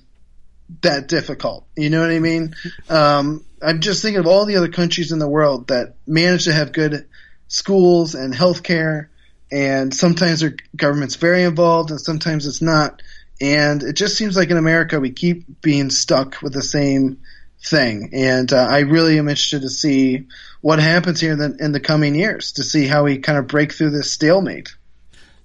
[0.81, 1.65] that difficult.
[1.75, 2.55] You know what I mean?
[2.89, 6.53] Um, I'm just thinking of all the other countries in the world that manage to
[6.53, 7.07] have good
[7.47, 9.07] schools and healthcare,
[9.51, 13.01] and sometimes their government's very involved, and sometimes it's not.
[13.39, 17.19] And it just seems like in America we keep being stuck with the same
[17.63, 18.09] thing.
[18.13, 20.27] And uh, I really am interested to see
[20.61, 23.47] what happens here in the, in the coming years to see how we kind of
[23.47, 24.75] break through this stalemate.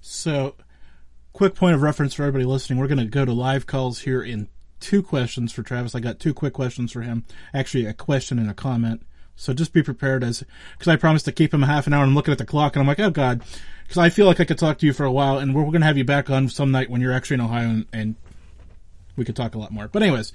[0.01, 0.55] So,
[1.31, 4.21] quick point of reference for everybody listening: we're going to go to live calls here
[4.21, 5.95] in two questions for Travis.
[5.95, 7.23] I got two quick questions for him.
[7.53, 9.01] Actually, a question and a comment.
[9.35, 12.03] So just be prepared as because I promised to keep him a half an hour.
[12.03, 13.41] and I'm looking at the clock, and I'm like, oh god,
[13.93, 15.69] because I feel like I could talk to you for a while, and we're, we're
[15.69, 18.15] going to have you back on some night when you're actually in Ohio, and, and,
[19.15, 19.87] we could talk a lot more.
[19.87, 20.33] But anyways,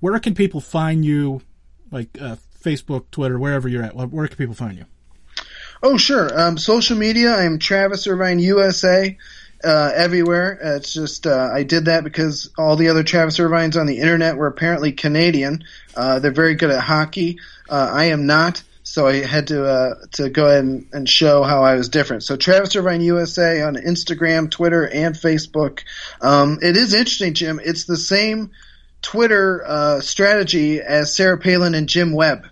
[0.00, 1.42] where can people find you?
[1.90, 3.94] Like uh, Facebook, Twitter, wherever you're at.
[3.94, 4.86] Where can people find you?
[5.82, 6.30] Oh, sure.
[6.40, 7.36] Um, social media.
[7.36, 9.18] I'm Travis Irvine USA.
[9.62, 10.58] Uh, everywhere.
[10.62, 14.38] It's just uh, I did that because all the other Travis Irvines on the internet
[14.38, 15.64] were apparently Canadian.
[15.94, 17.38] Uh, they're very good at hockey.
[17.68, 18.62] Uh, I am not.
[18.94, 22.22] So I had to uh, to go ahead and, and, show how I was different.
[22.22, 25.80] So Travis Irvine USA on Instagram, Twitter, and Facebook.
[26.20, 27.60] Um, it is interesting, Jim.
[27.64, 28.52] It's the same
[29.02, 32.46] Twitter uh, strategy as Sarah Palin and Jim Webb.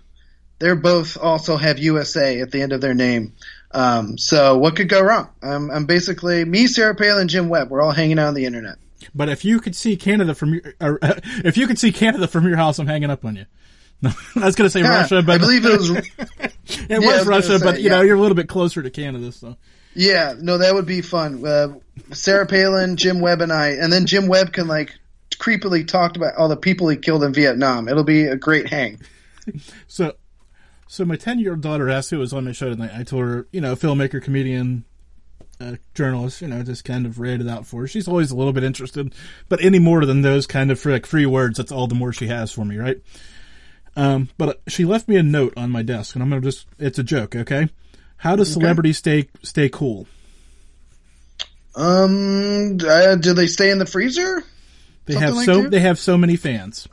[0.59, 3.35] They're both also have USA at the end of their name.
[3.71, 5.29] Um, so what could go wrong?
[5.41, 7.69] I'm, I'm basically me, Sarah Palin, Jim Webb.
[7.69, 8.79] We're all hanging out on the internet.
[9.15, 10.97] But if you could see Canada from your, uh,
[11.45, 13.45] if you could see Canada from your house, I'm hanging up on you.
[14.35, 15.89] I was going to say yeah, Russia, but I believe it was.
[16.19, 16.53] it
[16.89, 17.97] yeah, was Russia, say, but you yeah.
[17.97, 19.55] know you're a little bit closer to Canada, so.
[19.95, 21.45] Yeah, no, that would be fun.
[21.45, 21.75] Uh,
[22.11, 24.97] Sarah Palin, Jim Webb, and I, and then Jim Webb can like
[25.35, 27.87] creepily talk about all the people he killed in Vietnam.
[27.87, 28.99] It'll be a great hang.
[29.87, 30.13] so,
[30.87, 32.91] so my ten year old daughter asked who was on my show tonight.
[32.93, 34.83] I told her, you know, filmmaker, comedian,
[35.61, 36.41] uh, journalist.
[36.41, 37.87] You know, just kind of read it out for her.
[37.87, 39.13] She's always a little bit interested,
[39.47, 42.27] but any more than those kind of like free words, that's all the more she
[42.27, 42.97] has for me, right?
[43.95, 47.03] Um, but she left me a note on my desk, and I'm gonna just—it's a
[47.03, 47.69] joke, okay?
[48.17, 50.07] How does celebrities stay stay cool?
[51.75, 54.43] Um, uh, do they stay in the freezer?
[55.05, 55.71] They Something have like so that?
[55.71, 56.87] they have so many fans.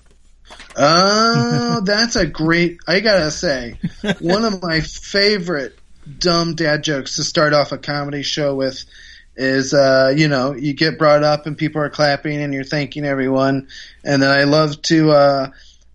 [0.76, 2.78] Oh, that's a great.
[2.86, 3.78] I gotta say,
[4.20, 5.78] one of my favorite
[6.18, 8.84] dumb dad jokes to start off a comedy show with
[9.36, 13.04] is uh, you know you get brought up and people are clapping and you're thanking
[13.04, 13.68] everyone,
[14.04, 15.50] and then I love to uh,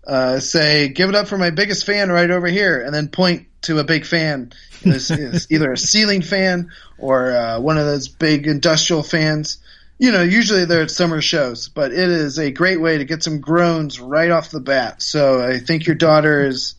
[0.05, 3.47] uh, say, "Give it up for my biggest fan right over here," and then point
[3.63, 4.53] to a big fan.
[4.81, 9.57] It's, it's either a ceiling fan or uh, one of those big industrial fans.
[9.97, 13.23] You know, usually they're at summer shows, but it is a great way to get
[13.23, 15.01] some groans right off the bat.
[15.01, 16.75] So I think your daughter is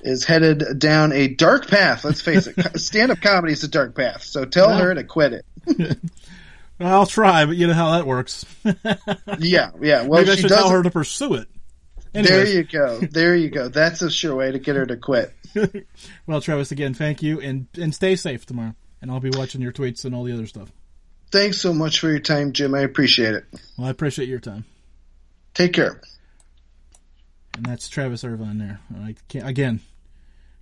[0.00, 2.04] is headed down a dark path.
[2.04, 4.22] Let's face it, stand up comedy is a dark path.
[4.22, 5.98] So tell well, her to quit it.
[6.80, 8.44] I'll try, but you know how that works.
[9.38, 10.02] yeah, yeah.
[10.06, 11.48] Well, Maybe I should tell her to pursue it.
[12.14, 12.30] Anyways.
[12.30, 13.00] There you go.
[13.00, 13.68] There you go.
[13.68, 15.34] That's a sure way to get her to quit.
[16.26, 18.74] well, Travis, again, thank you, and and stay safe tomorrow.
[19.02, 20.72] And I'll be watching your tweets and all the other stuff.
[21.30, 22.74] Thanks so much for your time, Jim.
[22.74, 23.44] I appreciate it.
[23.76, 24.64] Well, I appreciate your time.
[25.52, 26.00] Take care.
[27.56, 28.80] And that's Travis Irvine there.
[29.02, 29.80] I can't, again,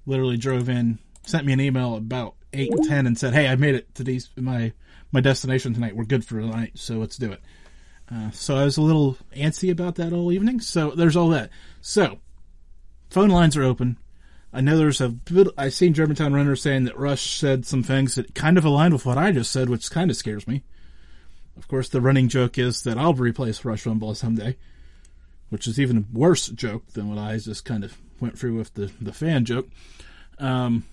[0.07, 3.75] literally drove in, sent me an email about eight ten, and said, "Hey, I made
[3.75, 4.73] it to these my
[5.13, 5.95] my destination tonight.
[5.95, 7.41] We're good for tonight, so let's do it."
[8.13, 10.61] Uh, so I was a little antsy about that all evening.
[10.61, 11.51] So there's all that.
[11.81, 12.19] So
[13.09, 13.97] phone lines are open.
[14.53, 15.49] I know there's a bit.
[15.57, 19.07] I seen Germantown Runner saying that Rush said some things that kind of aligned with
[19.07, 20.63] what I just said, which kind of scares me.
[21.57, 24.57] Of course, the running joke is that I'll replace Rush Limbaugh someday,
[25.49, 28.75] which is even a worse joke than what I just kind of went through with
[28.75, 29.69] the the fan joke.
[30.39, 30.85] Um,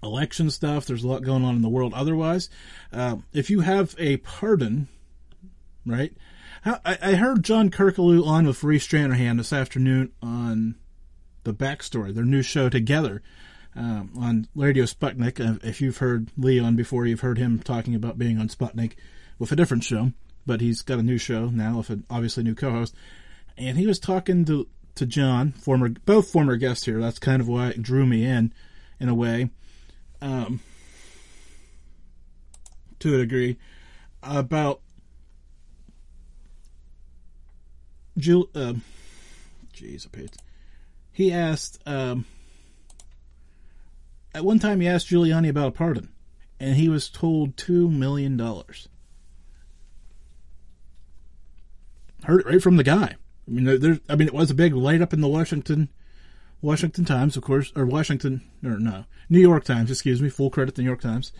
[0.00, 0.86] election stuff.
[0.86, 1.92] There's a lot going on in the world.
[1.92, 2.50] Otherwise,
[2.92, 4.86] uh, if you have a pardon
[5.88, 6.12] right?
[6.64, 10.74] I, heard John Kiriakou on with Lee Stranahan this afternoon on
[11.44, 13.22] the backstory, their new show together
[13.76, 15.40] um, on Radio Sputnik.
[15.40, 18.94] Uh, if you've heard Leon before, you've heard him talking about being on Sputnik
[19.38, 20.12] with a different show,
[20.46, 22.94] but he's got a new show now with an obviously new co-host.
[23.56, 27.00] And he was talking to to John, former both former guests here.
[27.00, 28.52] That's kind of why it drew me in,
[28.98, 29.50] in a way,
[30.20, 30.60] um,
[32.98, 33.58] to a degree,
[34.24, 34.80] about
[38.18, 38.82] Jul, um,
[39.74, 40.32] jeez, a page.
[41.12, 42.26] He asked, um,
[44.34, 46.10] at one time he asked Giuliani about a pardon,
[46.60, 48.38] and he was told $2 million.
[52.24, 53.16] Heard it right from the guy.
[53.46, 55.88] I mean, there, I mean, it was a big light up in the Washington,
[56.60, 60.72] Washington Times, of course, or Washington, or no, New York Times, excuse me, full credit
[60.72, 61.32] to the New York Times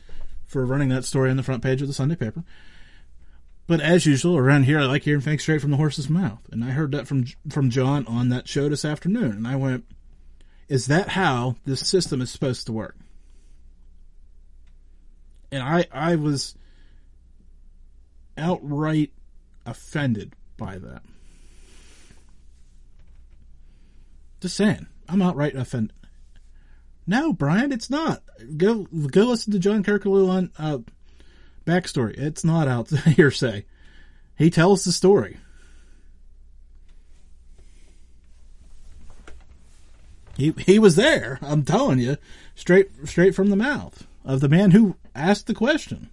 [0.46, 2.44] for running that story on the front page of the Sunday paper.
[3.68, 6.40] But as usual, around here, I like hearing things straight from the horse's mouth.
[6.50, 9.85] And I heard that from from John on that show this afternoon, and I went,
[10.68, 12.96] "Is that how this system is supposed to work?"
[15.52, 16.54] And I I was
[18.38, 19.12] outright
[19.66, 21.02] offended by that.
[24.40, 25.94] Just saying, I'm outright offended.
[27.07, 28.22] No, Brian, it's not.
[28.57, 30.78] Go go listen to John Kiriakou on uh,
[31.68, 32.16] backstory.
[32.16, 33.64] It's not out hearsay.
[34.37, 35.36] He tells the story.
[40.36, 41.38] He he was there.
[41.42, 42.16] I'm telling you,
[42.55, 46.11] straight straight from the mouth of the man who asked the question.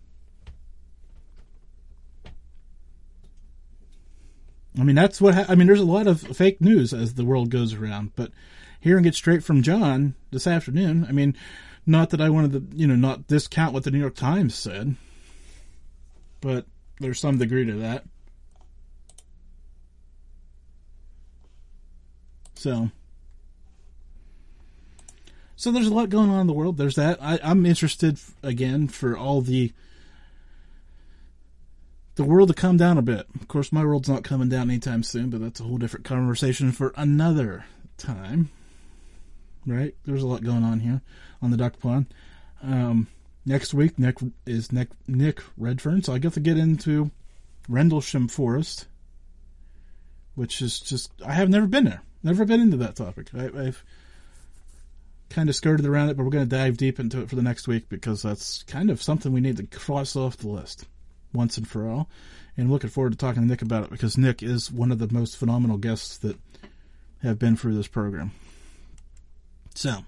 [4.77, 5.67] I mean, that's what ha- I mean.
[5.67, 8.31] There's a lot of fake news as the world goes around, but
[8.81, 11.35] hearing it straight from John this afternoon, I mean,
[11.85, 14.95] not that I wanted to, you know, not discount what the New York Times said
[16.45, 16.67] but
[16.99, 18.03] there's some degree to that.
[22.53, 22.91] So,
[25.55, 26.77] So there's a lot going on in the world.
[26.77, 27.17] There's that.
[27.19, 29.73] I, I'm interested again for all the
[32.13, 33.25] the world to come down a bit.
[33.41, 36.71] Of course, my world's not coming down anytime soon, but that's a whole different conversation
[36.71, 37.65] for another
[37.97, 38.51] time.
[39.65, 39.95] Right?
[40.05, 41.01] There's a lot going on here
[41.41, 42.05] on the duck pond.
[42.61, 43.07] Um,
[43.45, 47.11] next week, Nick is Nick, Nick Redfern, so I get to get into
[47.69, 48.87] Rendlesham Forest,
[50.35, 53.29] which is just I have never been there, never been into that topic.
[53.33, 53.83] I, I've
[55.29, 57.41] kind of skirted around it, but we're going to dive deep into it for the
[57.41, 60.85] next week because that's kind of something we need to cross off the list
[61.33, 62.09] once and for all.
[62.57, 65.11] And looking forward to talking to Nick about it because Nick is one of the
[65.11, 66.37] most phenomenal guests that
[67.21, 68.31] have been through this program.
[69.73, 70.05] So,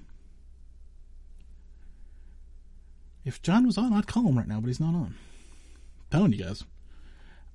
[3.28, 5.13] if John was on, I'd call him right now, but he's not on.
[5.13, 6.63] I'm telling you guys,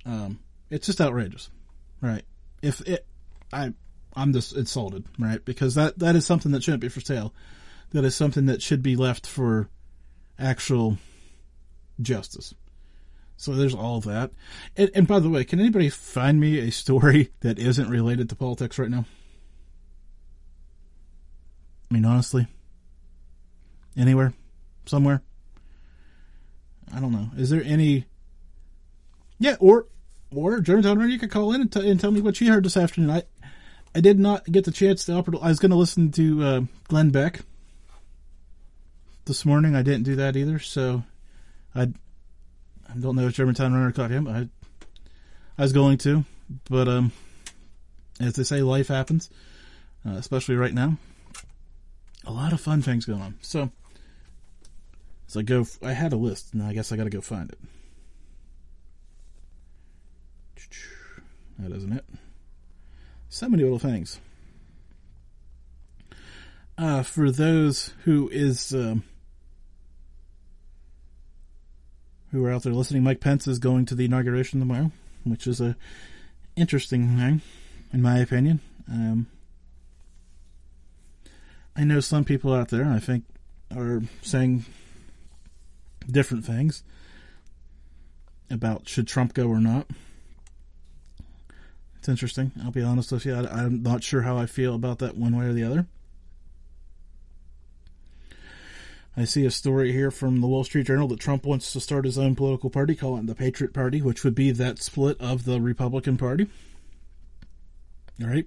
[0.04, 1.48] um, it's just outrageous,
[2.02, 2.24] right?
[2.60, 3.06] If it,
[3.54, 3.72] I,
[4.14, 5.42] I'm just insulted, right?
[5.42, 7.32] Because that that is something that shouldn't be for sale.
[7.92, 9.70] That is something that should be left for
[10.38, 10.98] actual
[12.02, 12.54] justice.
[13.38, 14.30] So there's all that.
[14.76, 18.36] And, and by the way, can anybody find me a story that isn't related to
[18.36, 19.06] politics right now?
[21.90, 22.46] I mean, honestly,
[23.96, 24.34] anywhere,
[24.84, 25.22] somewhere.
[26.94, 27.30] I don't know.
[27.36, 28.06] Is there any?
[29.38, 29.86] Yeah, or
[30.34, 32.64] or Germantown Radio, you could call in and, t- and tell me what you heard
[32.64, 33.10] this afternoon.
[33.10, 33.22] I
[33.94, 35.12] I did not get the chance to.
[35.12, 37.40] I was going to listen to uh, Glenn Beck
[39.24, 39.76] this morning.
[39.76, 41.02] I didn't do that either, so
[41.74, 44.28] I I don't know if Germantown Runner caught him.
[44.28, 44.48] I
[45.58, 46.24] I was going to,
[46.70, 47.12] but um,
[48.20, 49.30] as they say, life happens,
[50.06, 50.96] uh, especially right now.
[52.24, 53.38] A lot of fun things going on.
[53.42, 53.70] So,
[55.32, 55.66] so I go.
[55.82, 57.58] I had a list, and I guess I got to go find it.
[61.58, 62.04] That isn't it.
[63.30, 64.20] So many little things.
[66.76, 69.04] Uh, for those who is um,
[72.30, 74.92] who are out there listening, Mike Pence is going to the inauguration tomorrow,
[75.24, 75.76] which is a
[76.56, 77.40] interesting thing,
[77.90, 78.60] in my opinion.
[78.86, 79.28] Um,
[81.74, 83.24] I know some people out there, I think,
[83.74, 84.66] are saying
[86.06, 86.82] different things
[88.50, 89.86] about should Trump go or not.
[91.98, 92.52] It's interesting.
[92.62, 93.34] I'll be honest with you.
[93.34, 95.86] I, I'm not sure how I feel about that one way or the other.
[99.16, 102.06] I see a story here from the Wall Street Journal that Trump wants to start
[102.06, 105.44] his own political party, call it the Patriot Party, which would be that split of
[105.44, 106.48] the Republican Party.
[108.20, 108.46] All right.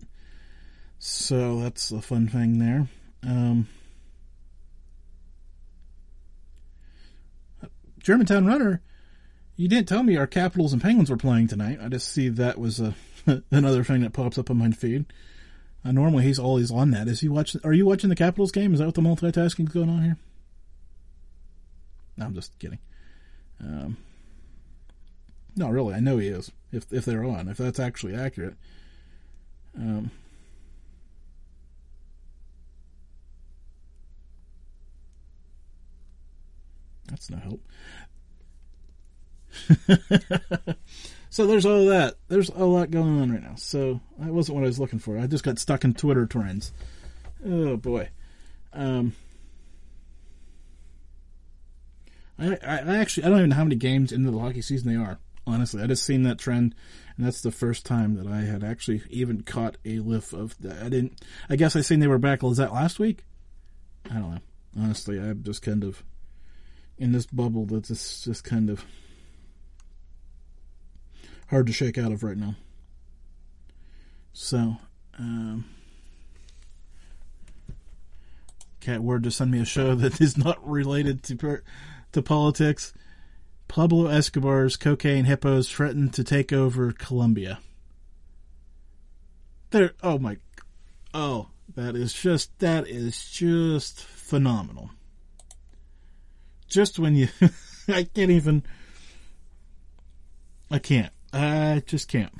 [0.97, 2.87] So that's a fun thing there.
[3.23, 3.67] Um,
[8.05, 8.81] Germantown Runner,
[9.55, 11.79] you didn't tell me our Capitals and Penguins were playing tonight.
[11.81, 12.93] I just see that was a
[13.49, 15.05] another thing that pops up on my feed.
[15.83, 17.07] Uh, normally he's always on that.
[17.07, 17.61] Is he watching?
[17.63, 18.73] Are you watching the Capitals game?
[18.73, 20.17] Is that what the multitasking is going on here?
[22.15, 22.77] No, I'm just kidding.
[23.59, 23.97] Um,
[25.55, 26.51] no, really, I know he is.
[26.71, 28.55] If if they're on, if that's actually accurate.
[29.75, 30.11] Um,
[37.07, 37.61] that's no help.
[41.29, 42.15] so there's all that.
[42.27, 43.55] There's a lot going on right now.
[43.55, 45.17] So that wasn't what I was looking for.
[45.17, 46.71] I just got stuck in Twitter trends.
[47.45, 48.09] Oh boy.
[48.73, 49.13] Um,
[52.37, 54.99] I, I actually I don't even know how many games into the hockey season they
[54.99, 55.19] are.
[55.47, 56.73] Honestly, I just seen that trend,
[57.15, 60.81] and that's the first time that I had actually even caught a whiff of that.
[60.81, 61.21] I didn't.
[61.49, 62.41] I guess I seen they were back.
[62.41, 63.23] Was that last week?
[64.09, 64.41] I don't know.
[64.77, 66.03] Honestly, I'm just kind of
[66.97, 68.85] in this bubble that's just, just kind of
[71.47, 72.55] hard to shake out of right now.
[74.33, 74.77] So,
[75.17, 75.65] um,
[78.79, 81.63] Cat Word to send me a show that is not related to per-
[82.11, 82.93] to politics.
[83.67, 87.59] Pablo Escobar's cocaine hippos threaten to take over Colombia.
[89.71, 90.37] There, oh my,
[91.13, 94.91] oh, that is just that is just phenomenal.
[96.67, 97.27] Just when you,
[97.87, 98.63] I can't even,
[100.69, 102.33] I can't, I just can't.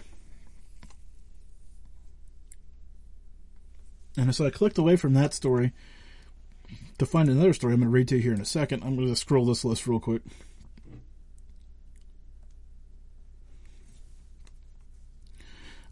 [4.18, 5.74] And so I clicked away from that story
[6.98, 8.84] to find another story I'm going to read to you here in a second.
[8.84, 10.22] I'm going to scroll this list real quick.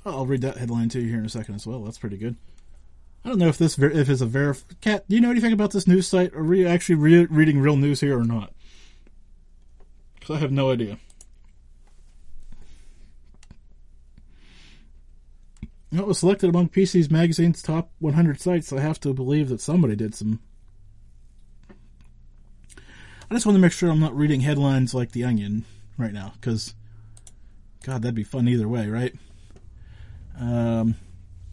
[0.06, 1.80] I'll read that headline to you here in a second as well.
[1.84, 2.36] That's pretty good.
[3.24, 4.64] I don't know if this if it's a verif.
[4.82, 6.34] Cat, do you know anything about this news site?
[6.34, 8.54] Are we actually re- reading real news here or not?
[10.20, 10.98] Because I have no idea.
[15.92, 18.74] It was selected among PC's magazine's top 100 sites.
[18.74, 20.40] I have to believe that somebody did some
[23.34, 25.66] I just want to make sure I'm not reading headlines like The Onion
[25.98, 26.76] right now, because,
[27.84, 29.16] God, that'd be fun either way, right?
[30.40, 30.94] Um,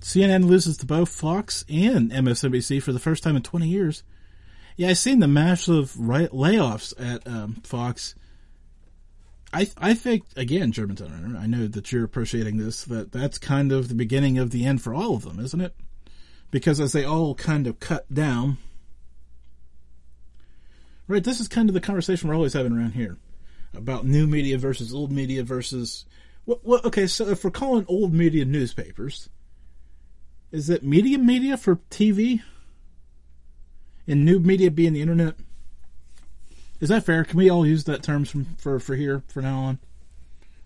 [0.01, 4.03] CNN loses to both Fox and MSNBC for the first time in 20 years.
[4.77, 8.15] Yeah, I've seen the massive layoffs at um, Fox.
[9.53, 11.37] I I think again, Germantown.
[11.39, 12.85] I know that you're appreciating this.
[12.85, 15.75] That that's kind of the beginning of the end for all of them, isn't it?
[16.51, 18.59] Because as they all kind of cut down,
[21.09, 21.23] right?
[21.23, 23.19] This is kind of the conversation we're always having around here
[23.75, 26.07] about new media versus old media versus
[26.45, 29.29] what okay, so if we're calling old media newspapers,
[30.53, 32.43] is it medium media for TV?
[34.07, 35.35] And new media being the internet?
[36.81, 37.25] Is that fair?
[37.25, 39.79] Can we all use that terms from for for here for now on?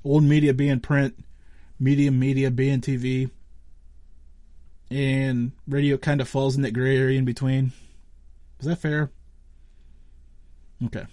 [0.04, 1.24] Old media being print,
[1.78, 3.30] medium media being TV,
[4.90, 7.72] and radio kind of falls in that gray area in between.
[8.60, 9.10] Is that fair?
[10.86, 11.04] Okay.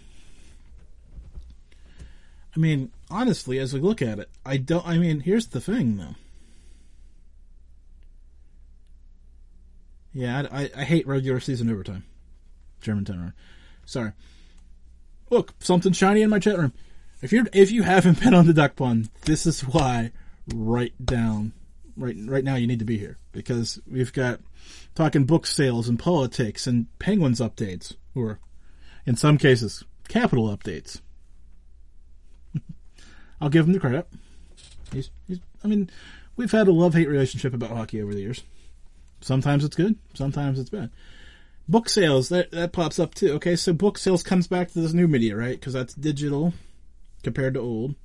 [2.55, 4.85] I mean, honestly, as we look at it, I don't.
[4.85, 6.15] I mean, here's the thing, though.
[10.13, 12.03] Yeah, I, I, I hate regular season overtime.
[12.81, 13.33] Germantown.
[13.85, 14.11] Sorry.
[15.29, 16.73] Look, something shiny in my chat room.
[17.21, 20.11] If you're if you haven't been on the duck pond, this is why.
[20.53, 21.53] Right down,
[21.95, 24.39] right right now you need to be here because we've got
[24.95, 28.39] talking book sales and politics and penguins updates, or
[29.05, 30.99] in some cases, capital updates.
[33.41, 34.07] I'll give him the credit.
[34.91, 35.89] He's, he's I mean,
[36.35, 38.43] we've had a love hate relationship about hockey over the years.
[39.21, 40.89] Sometimes it's good, sometimes it's bad
[41.71, 43.31] book sales that that pops up too.
[43.33, 45.59] Okay, so book sales comes back to this new media, right?
[45.59, 46.53] Because that's digital
[47.23, 47.95] compared to old.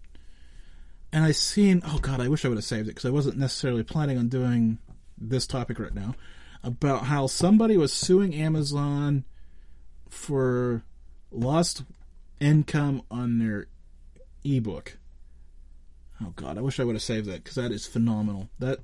[1.12, 3.38] And I seen, oh god, I wish I would have saved it because I wasn't
[3.38, 4.78] necessarily planning on doing
[5.18, 6.14] this topic right now
[6.62, 9.24] about how somebody was suing Amazon
[10.08, 10.82] for
[11.30, 11.84] lost
[12.40, 13.66] income on their
[14.44, 14.98] ebook.
[16.22, 18.48] Oh god, I wish I would have saved that because that is phenomenal.
[18.58, 18.80] That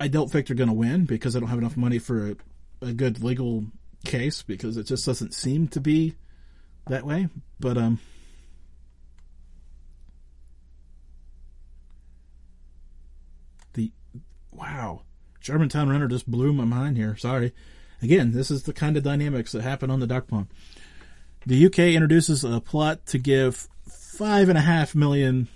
[0.00, 2.86] I don't think they're going to win because I don't have enough money for a,
[2.86, 3.64] a good legal
[4.04, 6.14] case because it just doesn't seem to be
[6.86, 7.28] that way.
[7.58, 7.98] But um,
[13.74, 13.90] the
[14.52, 15.02] wow,
[15.40, 17.16] Germantown Runner just blew my mind here.
[17.16, 17.52] Sorry.
[18.00, 20.46] Again, this is the kind of dynamics that happen on the duck pond.
[21.46, 25.48] The UK introduces a plot to give five and a half million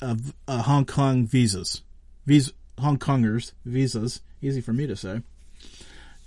[0.00, 0.16] uh,
[0.48, 1.82] uh, Hong Kong visas,
[2.24, 4.20] Vis- Hong Kongers visas.
[4.42, 5.22] Easy for me to say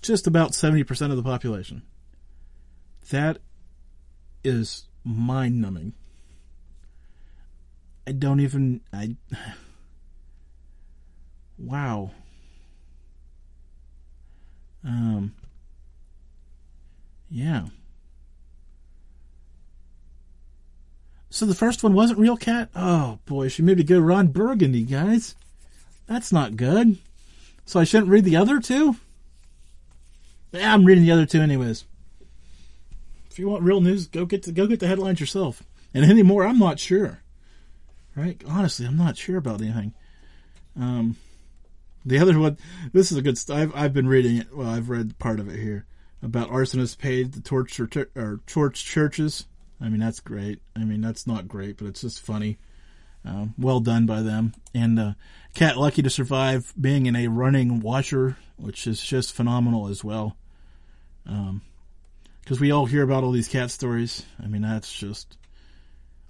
[0.02, 1.82] just about 70% of the population.
[3.10, 3.40] That
[4.44, 5.94] is mind numbing.
[8.08, 8.82] I don't even.
[8.94, 9.16] I.
[11.62, 12.12] Wow.
[14.82, 15.36] Um.
[17.30, 17.66] Yeah.
[21.30, 22.70] So the first one wasn't real cat?
[22.74, 25.36] Oh boy, she made me go Ron Burgundy, guys.
[26.10, 26.98] That's not good.
[27.66, 28.96] So I shouldn't read the other two?
[30.52, 31.86] Yeah, I'm reading the other two anyways.
[33.30, 35.62] If you want real news, go get the, go get the headlines yourself.
[35.94, 37.22] And anymore, I'm not sure.
[38.16, 38.42] Right?
[38.48, 39.94] Honestly, I'm not sure about anything.
[40.76, 41.16] Um,
[42.04, 42.58] the other one,
[42.92, 43.40] this is a good.
[43.52, 44.56] I've I've been reading it.
[44.56, 45.86] Well, I've read part of it here
[46.24, 47.68] about arsonists paid to or,
[48.16, 49.46] or torch churches.
[49.80, 50.60] I mean, that's great.
[50.76, 52.58] I mean, that's not great, but it's just funny.
[53.26, 54.54] Um, well done by them.
[54.74, 55.14] And uh,
[55.54, 60.38] Cat lucky to survive being in a running washer, which is just phenomenal as well.
[61.24, 64.26] Because um, we all hear about all these cat stories.
[64.42, 65.38] I mean, that's just.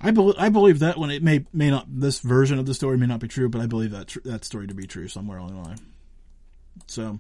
[0.02, 1.12] I, be- I believe that one.
[1.12, 1.86] It may may not.
[1.90, 4.46] This version of the story may not be true, but I believe that tr- that
[4.46, 5.80] story to be true somewhere along the line.
[6.88, 7.20] So,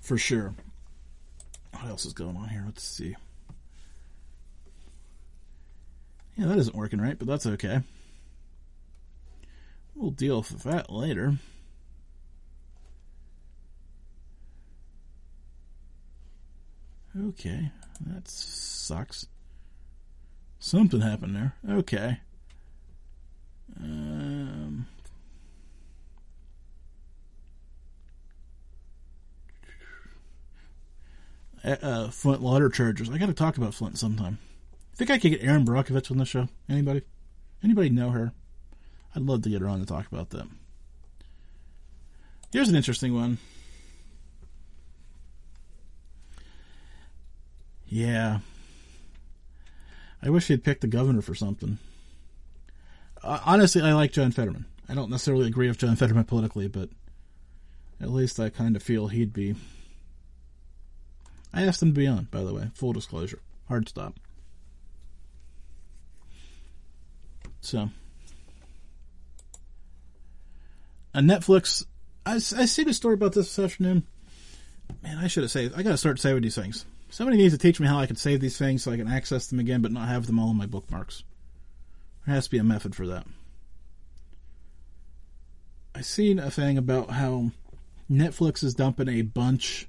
[0.00, 0.54] for sure.
[1.72, 2.62] What else is going on here?
[2.64, 3.14] Let's see.
[6.36, 7.82] Yeah, that isn't working right, but that's okay.
[9.94, 11.34] We'll deal with that later.
[17.16, 17.70] Okay,
[18.00, 19.26] that sucks.
[20.58, 21.54] Something happened there.
[21.68, 22.18] Okay.
[23.80, 24.86] Um,
[31.64, 33.08] uh, Flint water chargers.
[33.10, 34.38] I got to talk about Flint sometime.
[34.94, 36.48] Think I could get Erin Brockovich on the show?
[36.68, 37.02] Anybody?
[37.62, 38.32] Anybody know her?
[39.14, 40.46] I'd love to get her on to talk about that.
[42.52, 43.38] Here's an interesting one.
[47.86, 48.38] Yeah.
[50.22, 51.78] I wish he'd picked the governor for something.
[53.22, 54.66] Uh, honestly, I like John Fetterman.
[54.88, 56.90] I don't necessarily agree with John Fetterman politically, but
[58.00, 59.56] at least I kind of feel he'd be.
[61.52, 63.40] I asked him to be on, by the way, full disclosure.
[63.68, 64.14] hard stop.
[67.64, 67.88] So,
[71.14, 71.86] on Netflix,
[72.26, 74.02] I, I seen a story about this this afternoon.
[75.02, 75.74] Man, I should have saved.
[75.74, 76.84] I gotta start saving these things.
[77.08, 79.46] Somebody needs to teach me how I can save these things so I can access
[79.46, 81.22] them again, but not have them all in my bookmarks.
[82.26, 83.26] There has to be a method for that.
[85.94, 87.52] I seen a thing about how
[88.10, 89.88] Netflix is dumping a bunch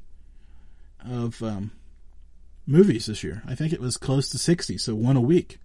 [1.06, 1.72] of um,
[2.66, 3.44] movies this year.
[3.46, 5.60] I think it was close to 60, so one a week.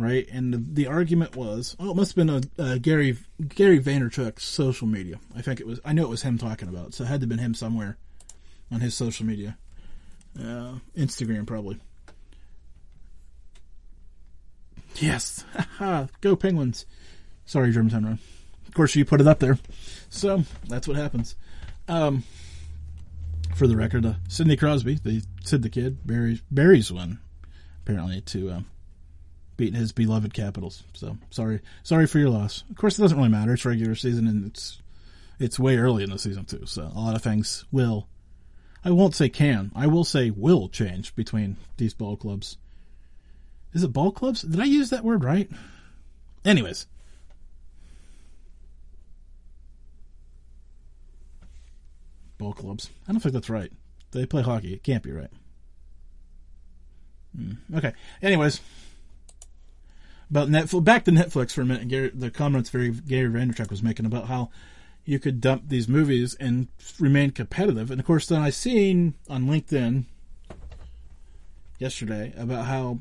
[0.00, 0.26] Right?
[0.32, 4.44] And the, the argument was, oh, it must have been a, a Gary Gary Vaynerchuk's
[4.44, 5.20] social media.
[5.36, 7.20] I think it was, I know it was him talking about it, so it had
[7.20, 7.98] to have been him somewhere
[8.72, 9.58] on his social media.
[10.38, 11.78] Uh, Instagram, probably.
[14.96, 15.44] Yes.
[16.22, 16.86] Go Penguins.
[17.44, 18.18] Sorry, Germantown Run.
[18.66, 19.58] Of course, you put it up there.
[20.08, 21.36] So, that's what happens.
[21.88, 22.22] Um,
[23.54, 27.18] for the record, uh, Sidney Crosby, the Sid the Kid, Barry's, Barry's one,
[27.82, 28.66] apparently, to um,
[29.60, 30.82] beat his beloved Capitals.
[30.94, 32.64] So, sorry sorry for your loss.
[32.70, 33.52] Of course, it doesn't really matter.
[33.52, 34.80] It's regular season, and it's
[35.38, 36.64] it's way early in the season, too.
[36.64, 38.08] So, a lot of things will
[38.84, 39.70] I won't say can.
[39.74, 42.56] I will say will change between these ball clubs.
[43.74, 44.42] Is it ball clubs?
[44.42, 45.50] Did I use that word right?
[46.44, 46.86] Anyways.
[52.38, 52.88] Ball clubs.
[53.06, 53.70] I don't think that's right.
[54.12, 54.72] They play hockey.
[54.72, 55.30] It can't be right.
[57.36, 57.52] Hmm.
[57.76, 57.92] Okay.
[58.22, 58.62] Anyways.
[60.30, 60.84] About Netflix.
[60.84, 61.88] Back to Netflix for a minute.
[61.88, 64.50] Gary, the comments very Gary Vaynerchuk was making about how
[65.04, 66.68] you could dump these movies and
[67.00, 67.90] remain competitive.
[67.90, 70.04] And of course, then I seen on LinkedIn
[71.78, 73.00] yesterday about how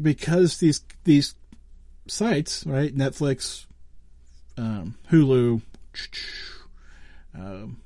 [0.00, 1.34] because these these
[2.08, 3.66] sites, right, Netflix,
[4.56, 5.62] um, Hulu,
[7.36, 7.80] um,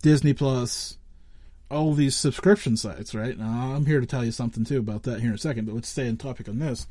[0.00, 0.96] Disney Plus,
[1.70, 3.36] all these subscription sites, right?
[3.36, 5.74] Now, I'm here to tell you something too about that here in a second, but
[5.74, 6.86] let's stay on topic on this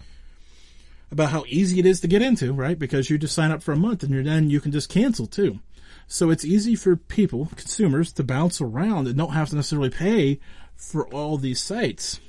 [1.11, 2.77] about how easy it is to get into, right?
[2.77, 5.27] Because you just sign up for a month and you're then you can just cancel
[5.27, 5.59] too.
[6.07, 10.39] So it's easy for people, consumers, to bounce around and don't have to necessarily pay
[10.75, 12.19] for all these sites.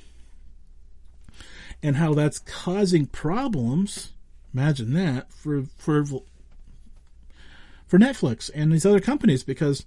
[1.81, 4.11] And how that's causing problems.
[4.53, 6.03] Imagine that for for
[7.87, 9.85] for Netflix and these other companies because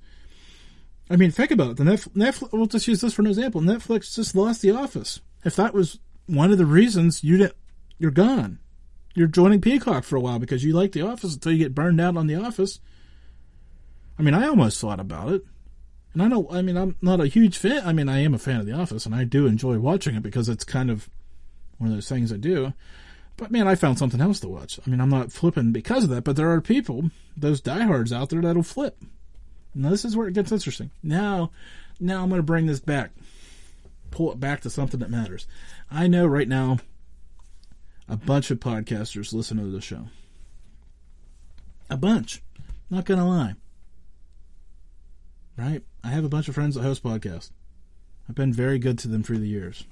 [1.10, 1.76] I mean, think about it.
[1.76, 3.60] The Netflix, Netflix, we'll just use this for an example.
[3.60, 5.20] Netflix just lost The Office.
[5.44, 7.56] If that was one of the reasons you didn't,
[7.98, 8.58] you're gone
[9.14, 12.00] you're joining Peacock for a while because you like The Office until you get burned
[12.00, 12.80] out on The Office.
[14.18, 15.42] I mean, I almost thought about it.
[16.12, 17.82] And I know, I mean, I'm not a huge fan.
[17.86, 20.22] I mean, I am a fan of The Office and I do enjoy watching it
[20.22, 21.08] because it's kind of
[21.78, 22.72] one of those things I do.
[23.36, 24.78] But man, I found something else to watch.
[24.86, 28.28] I mean, I'm not flipping because of that, but there are people, those diehards out
[28.28, 28.98] there that'll flip.
[29.74, 30.90] Now, this is where it gets interesting.
[31.02, 31.50] Now,
[31.98, 33.10] now I'm going to bring this back,
[34.10, 35.46] pull it back to something that matters.
[35.90, 36.78] I know right now
[38.08, 40.06] a bunch of podcasters listen to the show.
[41.88, 42.42] A bunch.
[42.90, 43.54] Not gonna lie.
[45.56, 45.82] Right?
[46.02, 47.50] I have a bunch of friends that host podcasts.
[48.28, 49.84] I've been very good to them through the years.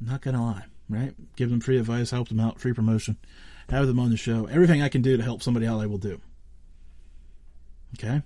[0.00, 1.14] Not gonna lie, right?
[1.36, 3.16] Give them free advice, help them out, free promotion,
[3.68, 4.46] have them on the show.
[4.46, 6.20] Everything I can do to help somebody out, I will do.
[7.94, 8.22] Okay?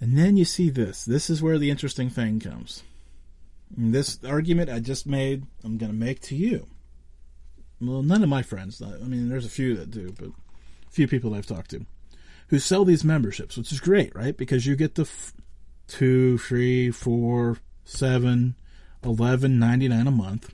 [0.00, 1.04] And then you see this.
[1.04, 2.82] This is where the interesting thing comes.
[3.76, 6.66] And this argument I just made, I'm going to make to you.
[7.80, 8.82] Well, none of my friends.
[8.82, 11.86] I mean, there's a few that do, but a few people I've talked to
[12.48, 14.36] who sell these memberships, which is great, right?
[14.36, 15.32] Because you get the f-
[15.86, 18.56] two, three, four, seven,
[19.04, 20.52] eleven ninety nine a month.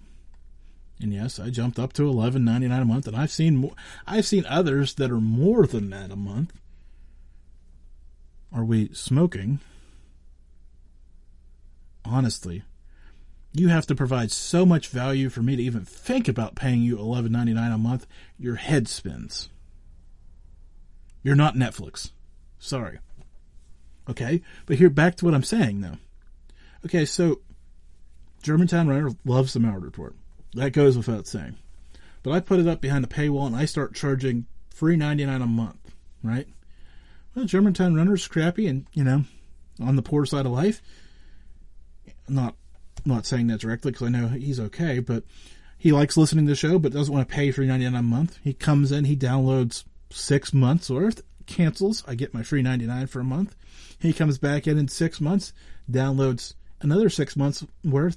[1.00, 3.74] And yes, I jumped up to eleven ninety nine a month, and I've seen more.
[4.06, 6.52] I've seen others that are more than that a month.
[8.52, 9.60] Are we smoking?
[12.04, 12.62] Honestly,
[13.54, 16.96] you have to provide so much value for me to even think about paying you
[16.96, 18.06] $11.99 a month.
[18.38, 19.48] Your head spins.
[21.22, 22.10] You're not Netflix.
[22.58, 22.98] Sorry.
[24.10, 25.96] Okay, but here back to what I'm saying though.
[26.84, 27.40] Okay, so
[28.42, 30.14] Germantown Runner loves the Malliard Report.
[30.54, 31.56] That goes without saying.
[32.22, 35.40] But I put it up behind the paywall and I start charging free ninety nine
[35.40, 36.46] a month, right?
[37.34, 39.24] Well, Germantown Runner's crappy and, you know,
[39.80, 40.82] on the poor side of life.
[42.28, 42.54] Not
[43.04, 45.24] I'm not saying that directly because I know he's okay, but
[45.76, 48.02] he likes listening to the show, but doesn't want to pay three ninety nine a
[48.02, 48.38] month.
[48.42, 52.02] He comes in, he downloads six months worth, cancels.
[52.06, 53.54] I get my free ninety nine for a month.
[53.98, 55.52] He comes back in in six months,
[55.90, 58.16] downloads another six months worth,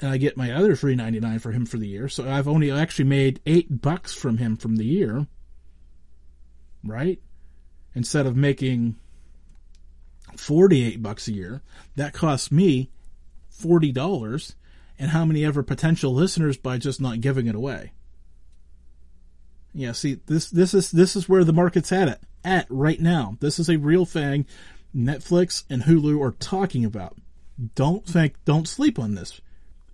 [0.00, 2.08] and I get my other free ninety nine for him for the year.
[2.08, 5.26] So I've only actually made eight bucks from him from the year,
[6.84, 7.18] right?
[7.94, 8.96] Instead of making
[10.36, 11.62] forty eight bucks a year,
[11.96, 12.90] that costs me
[13.58, 14.54] forty dollars.
[14.98, 17.92] and how many ever potential listeners by just not giving it away.
[19.72, 23.36] Yeah, see, this this is this is where the market's at it at right now.
[23.40, 24.46] This is a real thing.
[24.96, 27.16] Netflix and Hulu are talking about.
[27.74, 29.40] Don't think, don't sleep on this.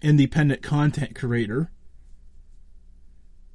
[0.00, 1.70] Independent content creator.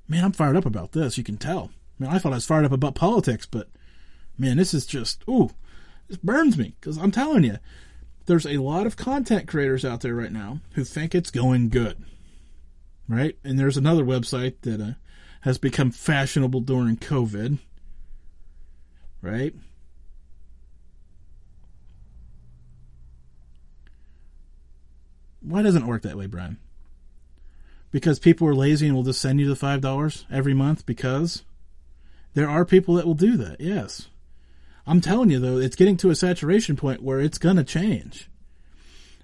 [0.08, 1.18] Man, I'm fired up about this.
[1.18, 1.72] You can tell.
[2.00, 3.70] I mean, I thought I was fired up about politics, but
[4.38, 5.50] man, this is just ooh,
[6.08, 7.58] this burns me because I'm telling you,
[8.30, 11.98] there's a lot of content creators out there right now who think it's going good,
[13.08, 13.36] right?
[13.44, 14.92] And there's another website that uh,
[15.42, 17.58] has become fashionable during COVID,
[19.24, 19.56] right?
[25.42, 26.60] Why doesn't it work that way, Brian?
[27.90, 31.42] Because people are lazy and will just send you the five dollars every month because
[32.36, 34.08] there are people that will do that, yes.
[34.88, 38.30] I'm telling you though, it's getting to a saturation point where it's gonna change.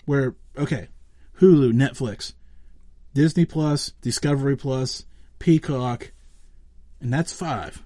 [0.05, 0.89] Where okay,
[1.39, 2.33] Hulu, Netflix,
[3.13, 5.05] Disney Plus, Discovery Plus,
[5.39, 6.11] Peacock,
[7.01, 7.81] and that's five.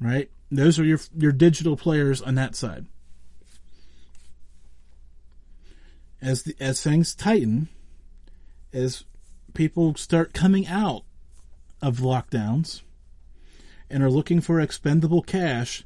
[0.00, 0.30] Right?
[0.50, 2.86] Those are your your digital players on that side.
[6.20, 7.68] As the, as things tighten,
[8.72, 9.04] as
[9.54, 11.04] people start coming out
[11.80, 12.82] of lockdowns
[13.90, 15.84] and are looking for expendable cash,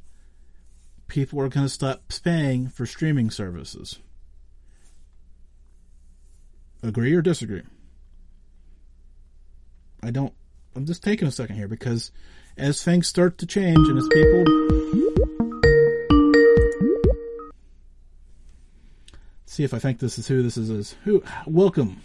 [1.07, 3.99] people are going to stop paying for streaming services.
[6.81, 7.63] Agree or disagree?
[10.01, 10.33] I don't.
[10.75, 12.11] I'm just taking a second here because
[12.57, 14.83] as things start to change and as people.
[19.53, 20.69] see if I think this is who this is.
[20.69, 20.95] is.
[21.03, 21.23] Who?
[21.45, 22.01] Welcome.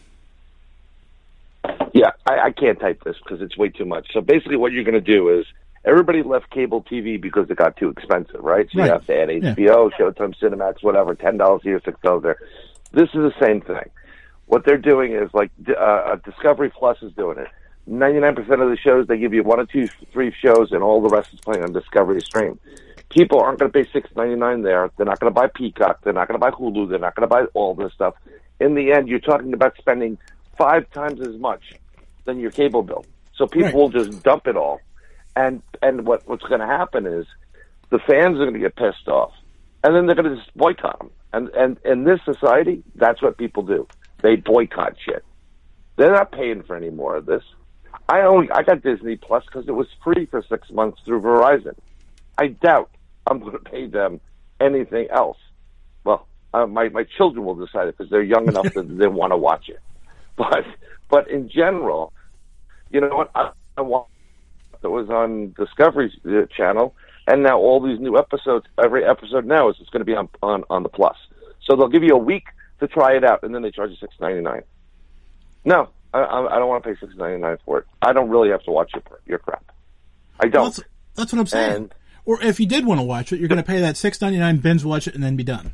[1.95, 4.09] Yeah, I, I can't type this because it's way too much.
[4.13, 5.47] So basically, what you're going to do is
[5.89, 8.69] everybody left cable TV because it got too expensive, right?
[8.75, 8.87] So Right.
[8.87, 12.37] you have to add HBO, Showtime, Cinemax, whatever, ten dollars here, six dollars there.
[12.93, 13.91] This is the same thing.
[14.47, 17.49] What they're doing is like uh, Discovery Plus is doing it.
[17.87, 21.03] Ninety-nine percent of the shows they give you one or two, three shows, and all
[21.03, 22.61] the rest is playing on Discovery Stream.
[23.11, 24.91] People aren't going to pay six ninety-nine there.
[24.97, 25.99] They're not going to buy Peacock.
[26.05, 26.91] They're not going to buy Hulu.
[26.91, 28.15] They're not going to buy all this stuff.
[28.61, 30.19] In the end, you're talking about spending
[30.59, 31.63] five times as much
[32.27, 33.07] than your cable bill.
[33.37, 33.75] So people Right.
[33.75, 34.81] will just dump it all,
[35.39, 37.25] and and what what's going to happen is
[37.91, 39.33] the fans are going to get pissed off,
[39.85, 41.11] and then they're going to just boycott them.
[41.33, 43.87] And and in this society, that's what people do.
[44.21, 45.25] They boycott shit.
[45.97, 47.45] They're not paying for any more of this.
[48.09, 51.77] I only I got Disney Plus because it was free for six months through Verizon.
[52.37, 52.91] I doubt
[53.29, 54.21] I'm going to pay them
[54.59, 55.39] anything else.
[56.03, 59.33] Well, uh, my my children will decide it because they're young enough that they want
[59.33, 59.81] to watch it.
[60.37, 60.65] But
[61.09, 62.13] but in general,
[62.91, 63.33] you know what?
[63.35, 64.07] I, I want
[64.83, 66.95] that was on Discovery uh, Channel,
[67.27, 68.67] and now all these new episodes.
[68.83, 71.17] Every episode now is it's going to be on on on the Plus.
[71.65, 72.45] So they'll give you a week
[72.81, 74.63] to try it out, and then they charge you six ninety nine.
[75.65, 77.87] No, I, I don't want to pay six ninety nine for it.
[78.01, 79.65] I don't really have to watch your your crap.
[80.41, 80.65] I don't.
[80.65, 80.81] that's,
[81.15, 81.73] that's what I'm saying.
[81.75, 84.21] And- or if you did want to watch it, you're going to pay that six
[84.21, 85.73] ninety nine binge watch it and then be done.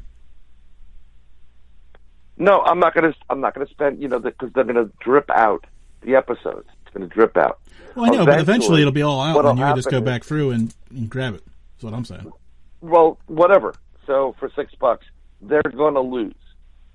[2.36, 3.14] No, I'm not gonna.
[3.30, 4.02] I'm not gonna spend.
[4.02, 5.66] You know, because they're gonna drip out
[6.02, 6.68] the episodes.
[6.94, 7.58] It's gonna drip out.
[7.96, 10.24] Well, I know, but eventually it'll be all out, and you can just go back
[10.24, 11.42] through and, and grab it.
[11.74, 12.32] That's what I'm saying.
[12.80, 13.74] Well, whatever.
[14.06, 15.06] So for six bucks,
[15.40, 16.34] they're gonna lose.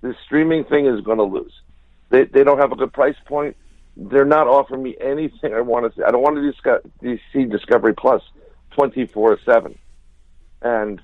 [0.02, 1.54] The streaming thing is gonna lose.
[2.10, 3.56] They they don't have a good price point.
[3.98, 6.04] They're not offering me anything I want to see.
[6.04, 6.82] I don't want to discuss,
[7.34, 8.22] see Discovery Plus
[8.72, 9.78] twenty four seven,
[10.62, 11.02] and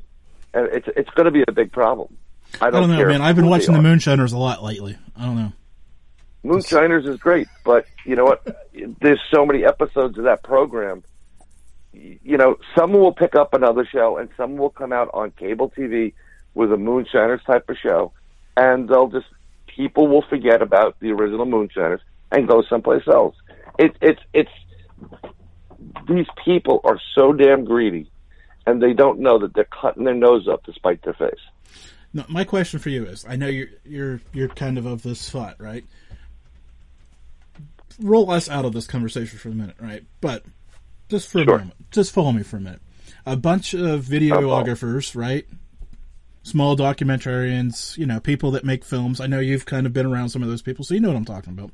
[0.54, 2.16] and it's it's going to be a big problem.
[2.62, 3.22] I I don't, don't know, care man.
[3.22, 3.82] I've been watching the.
[3.82, 4.98] Moonshiners a lot lately.
[5.18, 5.52] I don't know.
[6.46, 8.70] Moonshiners is great, but you know what?
[9.02, 11.04] There's so many episodes of that program.
[11.91, 15.72] You know, some will pick up another show, and some will come out on cable
[15.76, 16.14] TV
[16.54, 18.12] with a Moonshiners type of show,
[18.56, 19.26] and they'll just
[19.68, 23.36] people will forget about the original Moonshiners and go someplace else.
[23.80, 24.52] It's it's it's
[26.08, 28.12] these people are so damn greedy,
[28.68, 31.39] and they don't know that they're cutting their nose up to spite their face.
[32.14, 35.30] No, my question for you is: I know you're you're you're kind of of this
[35.30, 35.84] thought, right?
[38.00, 40.04] Roll us out of this conversation for a minute, right?
[40.22, 40.43] But
[41.10, 41.58] just for a Sure.
[41.60, 42.82] moment, just follow me for a minute.
[43.26, 45.46] A bunch of videographers, right?
[46.43, 49.20] Small documentarians, you know, people that make films.
[49.20, 51.18] I know you've kind of been around some of those people, so you know what
[51.18, 51.72] I'm talking about.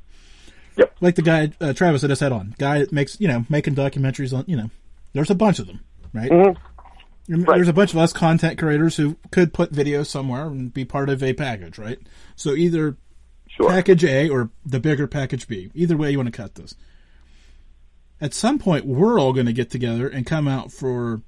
[0.76, 0.96] Yep.
[1.02, 3.74] Like the guy uh, Travis that I had on, guy that makes you know making
[3.74, 4.70] documentaries on you know.
[5.12, 5.80] There's a bunch of them,
[6.14, 6.30] right?
[6.30, 6.56] Mhm.
[7.28, 10.84] There- There's a bunch of us content creators who could put video somewhere and be
[10.86, 11.98] part of a package, right?
[12.36, 12.96] So either
[13.56, 13.68] Sure.
[13.68, 15.70] package A or the bigger package B.
[15.74, 16.74] Either way you want to cut this.
[18.20, 21.22] At some point, we're all going to get together and come out for,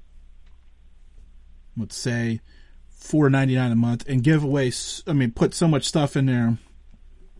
[1.76, 2.40] let's say,
[2.88, 4.72] four ninety nine a month and give away.
[5.06, 6.56] I mean, put so much stuff in there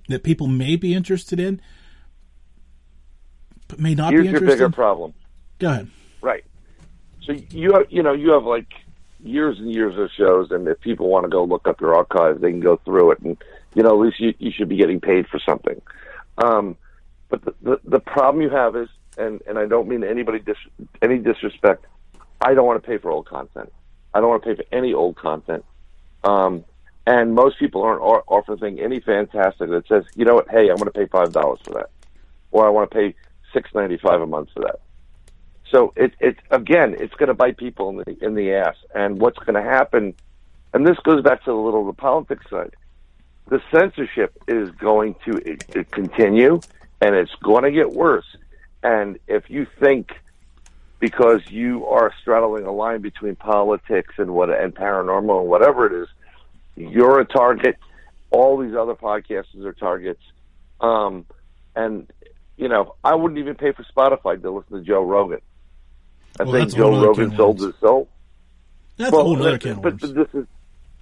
[0.08, 1.62] that people may be interested in,
[3.68, 4.58] but may not Here's be your interested.
[4.58, 5.14] bigger problem.
[5.58, 5.90] Go ahead.
[6.20, 6.44] Right.
[7.22, 8.68] So you have, you know, you have like
[9.24, 12.40] years and years of shows, and if people want to go look up your archive,
[12.40, 13.36] they can go through it, and
[13.74, 15.80] you know, at least you, you should be getting paid for something.
[16.38, 16.76] Um,
[17.28, 20.56] but the, the the problem you have is, and and I don't mean anybody dis,
[21.02, 21.86] any disrespect.
[22.40, 23.72] I don't want to pay for old content.
[24.12, 25.64] I don't want to pay for any old content.
[26.22, 26.64] Um,
[27.06, 30.76] and most people aren't o- offering any fantastic that says, you know what, hey, I'm
[30.76, 31.90] going to pay five dollars for that,
[32.50, 33.14] or I want to pay
[33.52, 34.80] six ninety five a month for that.
[35.74, 38.76] So it it again, it's going to bite people in the in the ass.
[38.94, 40.14] And what's going to happen?
[40.72, 42.76] And this goes back to the little the politics side.
[43.48, 46.60] The censorship is going to continue,
[47.00, 48.36] and it's going to get worse.
[48.84, 50.12] And if you think
[51.00, 56.02] because you are straddling a line between politics and what and paranormal and whatever it
[56.04, 56.08] is,
[56.76, 57.76] you're a target.
[58.30, 60.22] All these other podcasters are targets.
[60.80, 61.26] Um,
[61.74, 62.12] and
[62.56, 65.40] you know, I wouldn't even pay for Spotify to listen to Joe Rogan.
[66.38, 68.08] I Well, think that's a whole Joe Rogan sold his soul.
[68.96, 70.46] That's a whole other but, can but this is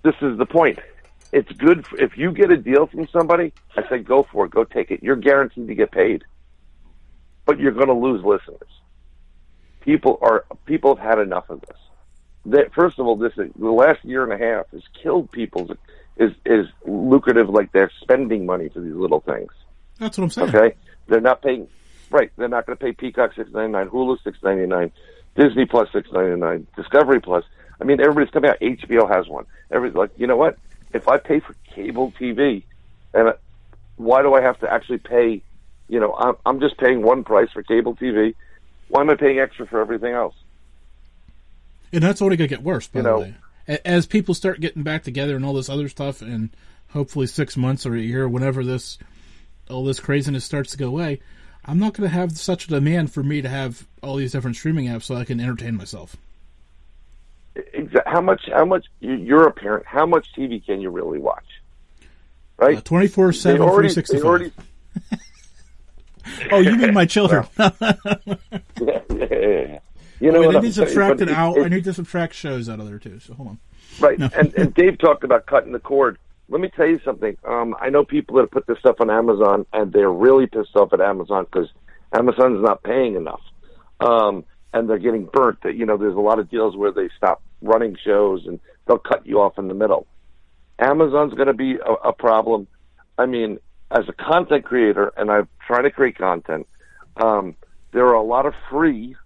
[0.02, 0.78] this is the point.
[1.32, 3.52] It's good for, if you get a deal from somebody.
[3.76, 5.02] I say go for it, go take it.
[5.02, 6.24] You're guaranteed to get paid,
[7.46, 8.68] but you're going to lose listeners.
[9.80, 11.76] People are people have had enough of this.
[12.46, 15.70] That first of all, this the last year and a half has killed people's
[16.16, 17.48] is is lucrative.
[17.48, 19.52] Like they're spending money for these little things.
[19.98, 20.48] That's what I'm saying.
[20.48, 20.76] Okay,
[21.08, 21.68] they're not paying.
[22.10, 24.92] Right, they're not going to pay Peacock six ninety nine, Hulu six ninety nine,
[25.36, 27.44] Disney Plus six ninety nine, Discovery Plus.
[27.80, 28.60] I mean, everybody's coming out.
[28.60, 29.46] HBO has one.
[29.70, 30.58] Everybody's like, you know what?
[30.92, 32.62] If I pay for cable TV,
[33.14, 33.32] and
[33.96, 35.42] why do I have to actually pay?
[35.88, 38.34] You know, I'm I'm just paying one price for cable TV.
[38.88, 40.34] Why am I paying extra for everything else?
[41.92, 43.34] And that's only going to get worse, by You the know- way.
[43.84, 46.50] As people start getting back together and all this other stuff, and
[46.90, 48.98] hopefully six months or a year, whenever this
[49.70, 51.20] all this craziness starts to go away,
[51.64, 54.56] I'm not going to have such a demand for me to have all these different
[54.56, 56.16] streaming apps so I can entertain myself.
[58.06, 58.48] How much?
[58.52, 58.86] How much?
[59.00, 59.84] you- You're a parent.
[59.86, 61.44] How much TV can you really watch?
[62.56, 62.78] Right?
[62.78, 64.52] Uh, Twenty four seven, three sixty five.
[66.52, 67.44] Oh, you mean my children?
[70.20, 71.58] You oh, know Wait, what I need to subtract it- hour.
[71.58, 73.18] it- I need to subtract shows out of there too.
[73.18, 73.58] So hold on.
[73.98, 74.16] Right.
[74.20, 76.16] And and Dave talked about cutting the cord.
[76.52, 77.38] Let me tell you something.
[77.48, 80.92] Um, I know people that put this stuff on Amazon, and they're really pissed off
[80.92, 81.70] at Amazon because
[82.12, 83.40] Amazon's not paying enough,
[84.00, 84.44] um,
[84.74, 85.62] and they're getting burnt.
[85.62, 88.98] That you know, there's a lot of deals where they stop running shows and they'll
[88.98, 90.06] cut you off in the middle.
[90.78, 92.66] Amazon's going to be a, a problem.
[93.16, 93.58] I mean,
[93.90, 96.68] as a content creator, and I'm trying to create content,
[97.16, 97.56] um,
[97.92, 99.16] there are a lot of free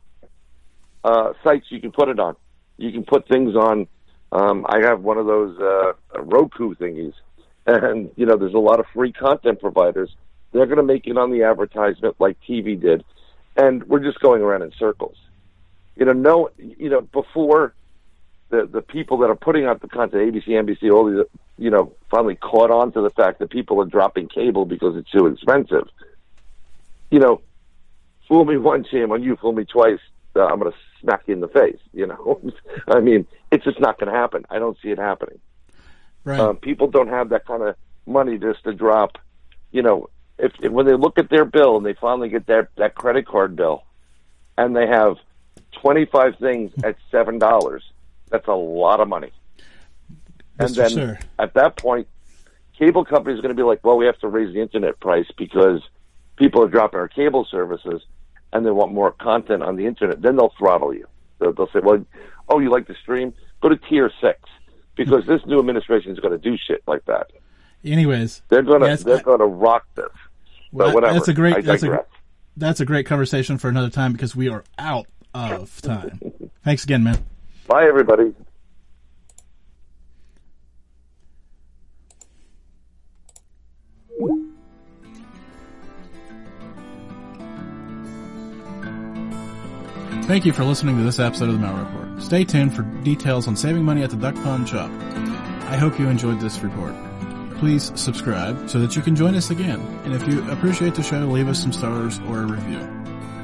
[1.03, 2.37] uh, sites you can put it on.
[2.77, 3.89] You can put things on.
[4.33, 7.15] Um, I have one of those uh, Roku thingies,
[7.67, 10.15] and you know, there's a lot of free content providers.
[10.53, 13.05] They're going to make it on the advertisement like TV did,
[13.57, 15.17] and we're just going around in circles.
[15.97, 17.75] You know, no, you know, before
[18.51, 21.25] the the people that are putting out the content, ABC, NBC, all these,
[21.59, 25.11] you know, finally caught on to the fact that people are dropping cable because it's
[25.11, 25.89] too expensive.
[27.11, 27.41] You know,
[28.29, 29.37] fool me once, shame on you.
[29.37, 30.01] Fool me twice,
[30.37, 31.79] uh, I'm going to smack you in the face.
[31.93, 32.53] You know,
[32.87, 34.45] I mean, it's just not going to happen.
[34.51, 35.39] I don't see it happening.
[36.25, 36.39] Right.
[36.39, 37.75] Um, people don't have that kind of
[38.05, 39.17] money just to drop.
[39.73, 42.69] You know, if, if when they look at their bill and they finally get that
[42.77, 43.85] that credit card bill,
[44.59, 45.17] and they have
[45.73, 47.83] twenty five things at seven dollars,
[48.29, 49.33] that's a lot of money.
[50.59, 52.09] And then at that point,
[52.79, 55.27] cable companies are going to be like, well, we have to raise the internet price
[55.39, 55.81] because
[56.37, 58.03] people are dropping our cable services
[58.53, 60.23] and they want more content on the internet.
[60.23, 61.07] Then they'll throttle you.
[61.39, 62.05] They'll, they'll say, well,
[62.49, 63.35] oh, you like to stream?
[63.61, 64.39] Go to tier six
[64.97, 67.31] because this new administration is going to do shit like that.
[67.85, 70.07] Anyways, They're going to Yes, they're going to rock this.
[70.73, 71.15] Well, But whatever.
[71.15, 72.05] that's a great that's a,
[72.57, 76.21] that's a great conversation for another time because we are out of time.
[76.65, 77.25] Thanks again, man.
[77.69, 78.35] Bye, everybody.
[90.27, 92.21] Thank you for listening to this episode of the Malliard Report.
[92.21, 94.91] Stay tuned for details on saving money at the Duck Pond Shop.
[94.91, 96.97] I hope you enjoyed this report.
[97.59, 99.79] Please subscribe so that you can join us again.
[100.05, 102.81] And if you appreciate the show, leave us some stars or a review.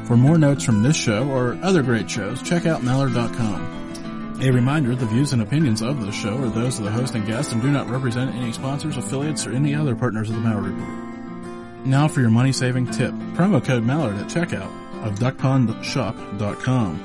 [0.07, 4.41] For more notes from this show or other great shows, check out Malliard.com.
[4.43, 7.25] A reminder, the views and opinions of this show are those of the host and
[7.25, 10.77] guest and do not represent any sponsors, affiliates, or any other partners of the Malliard
[10.77, 11.87] Report.
[11.87, 13.13] Now for your money saving tip.
[13.35, 16.99] Promo code Malliard at checkout of duckpondshop.com.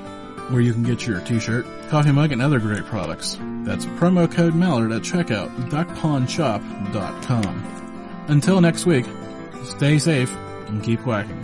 [0.51, 3.37] where you can get your t-shirt, coffee mug, and other great products.
[3.63, 7.63] That's promo code Malliard at checkout, duckpondshop.com.
[8.29, 9.05] Until next week,
[9.65, 10.33] stay safe
[10.67, 11.43] and keep whacking.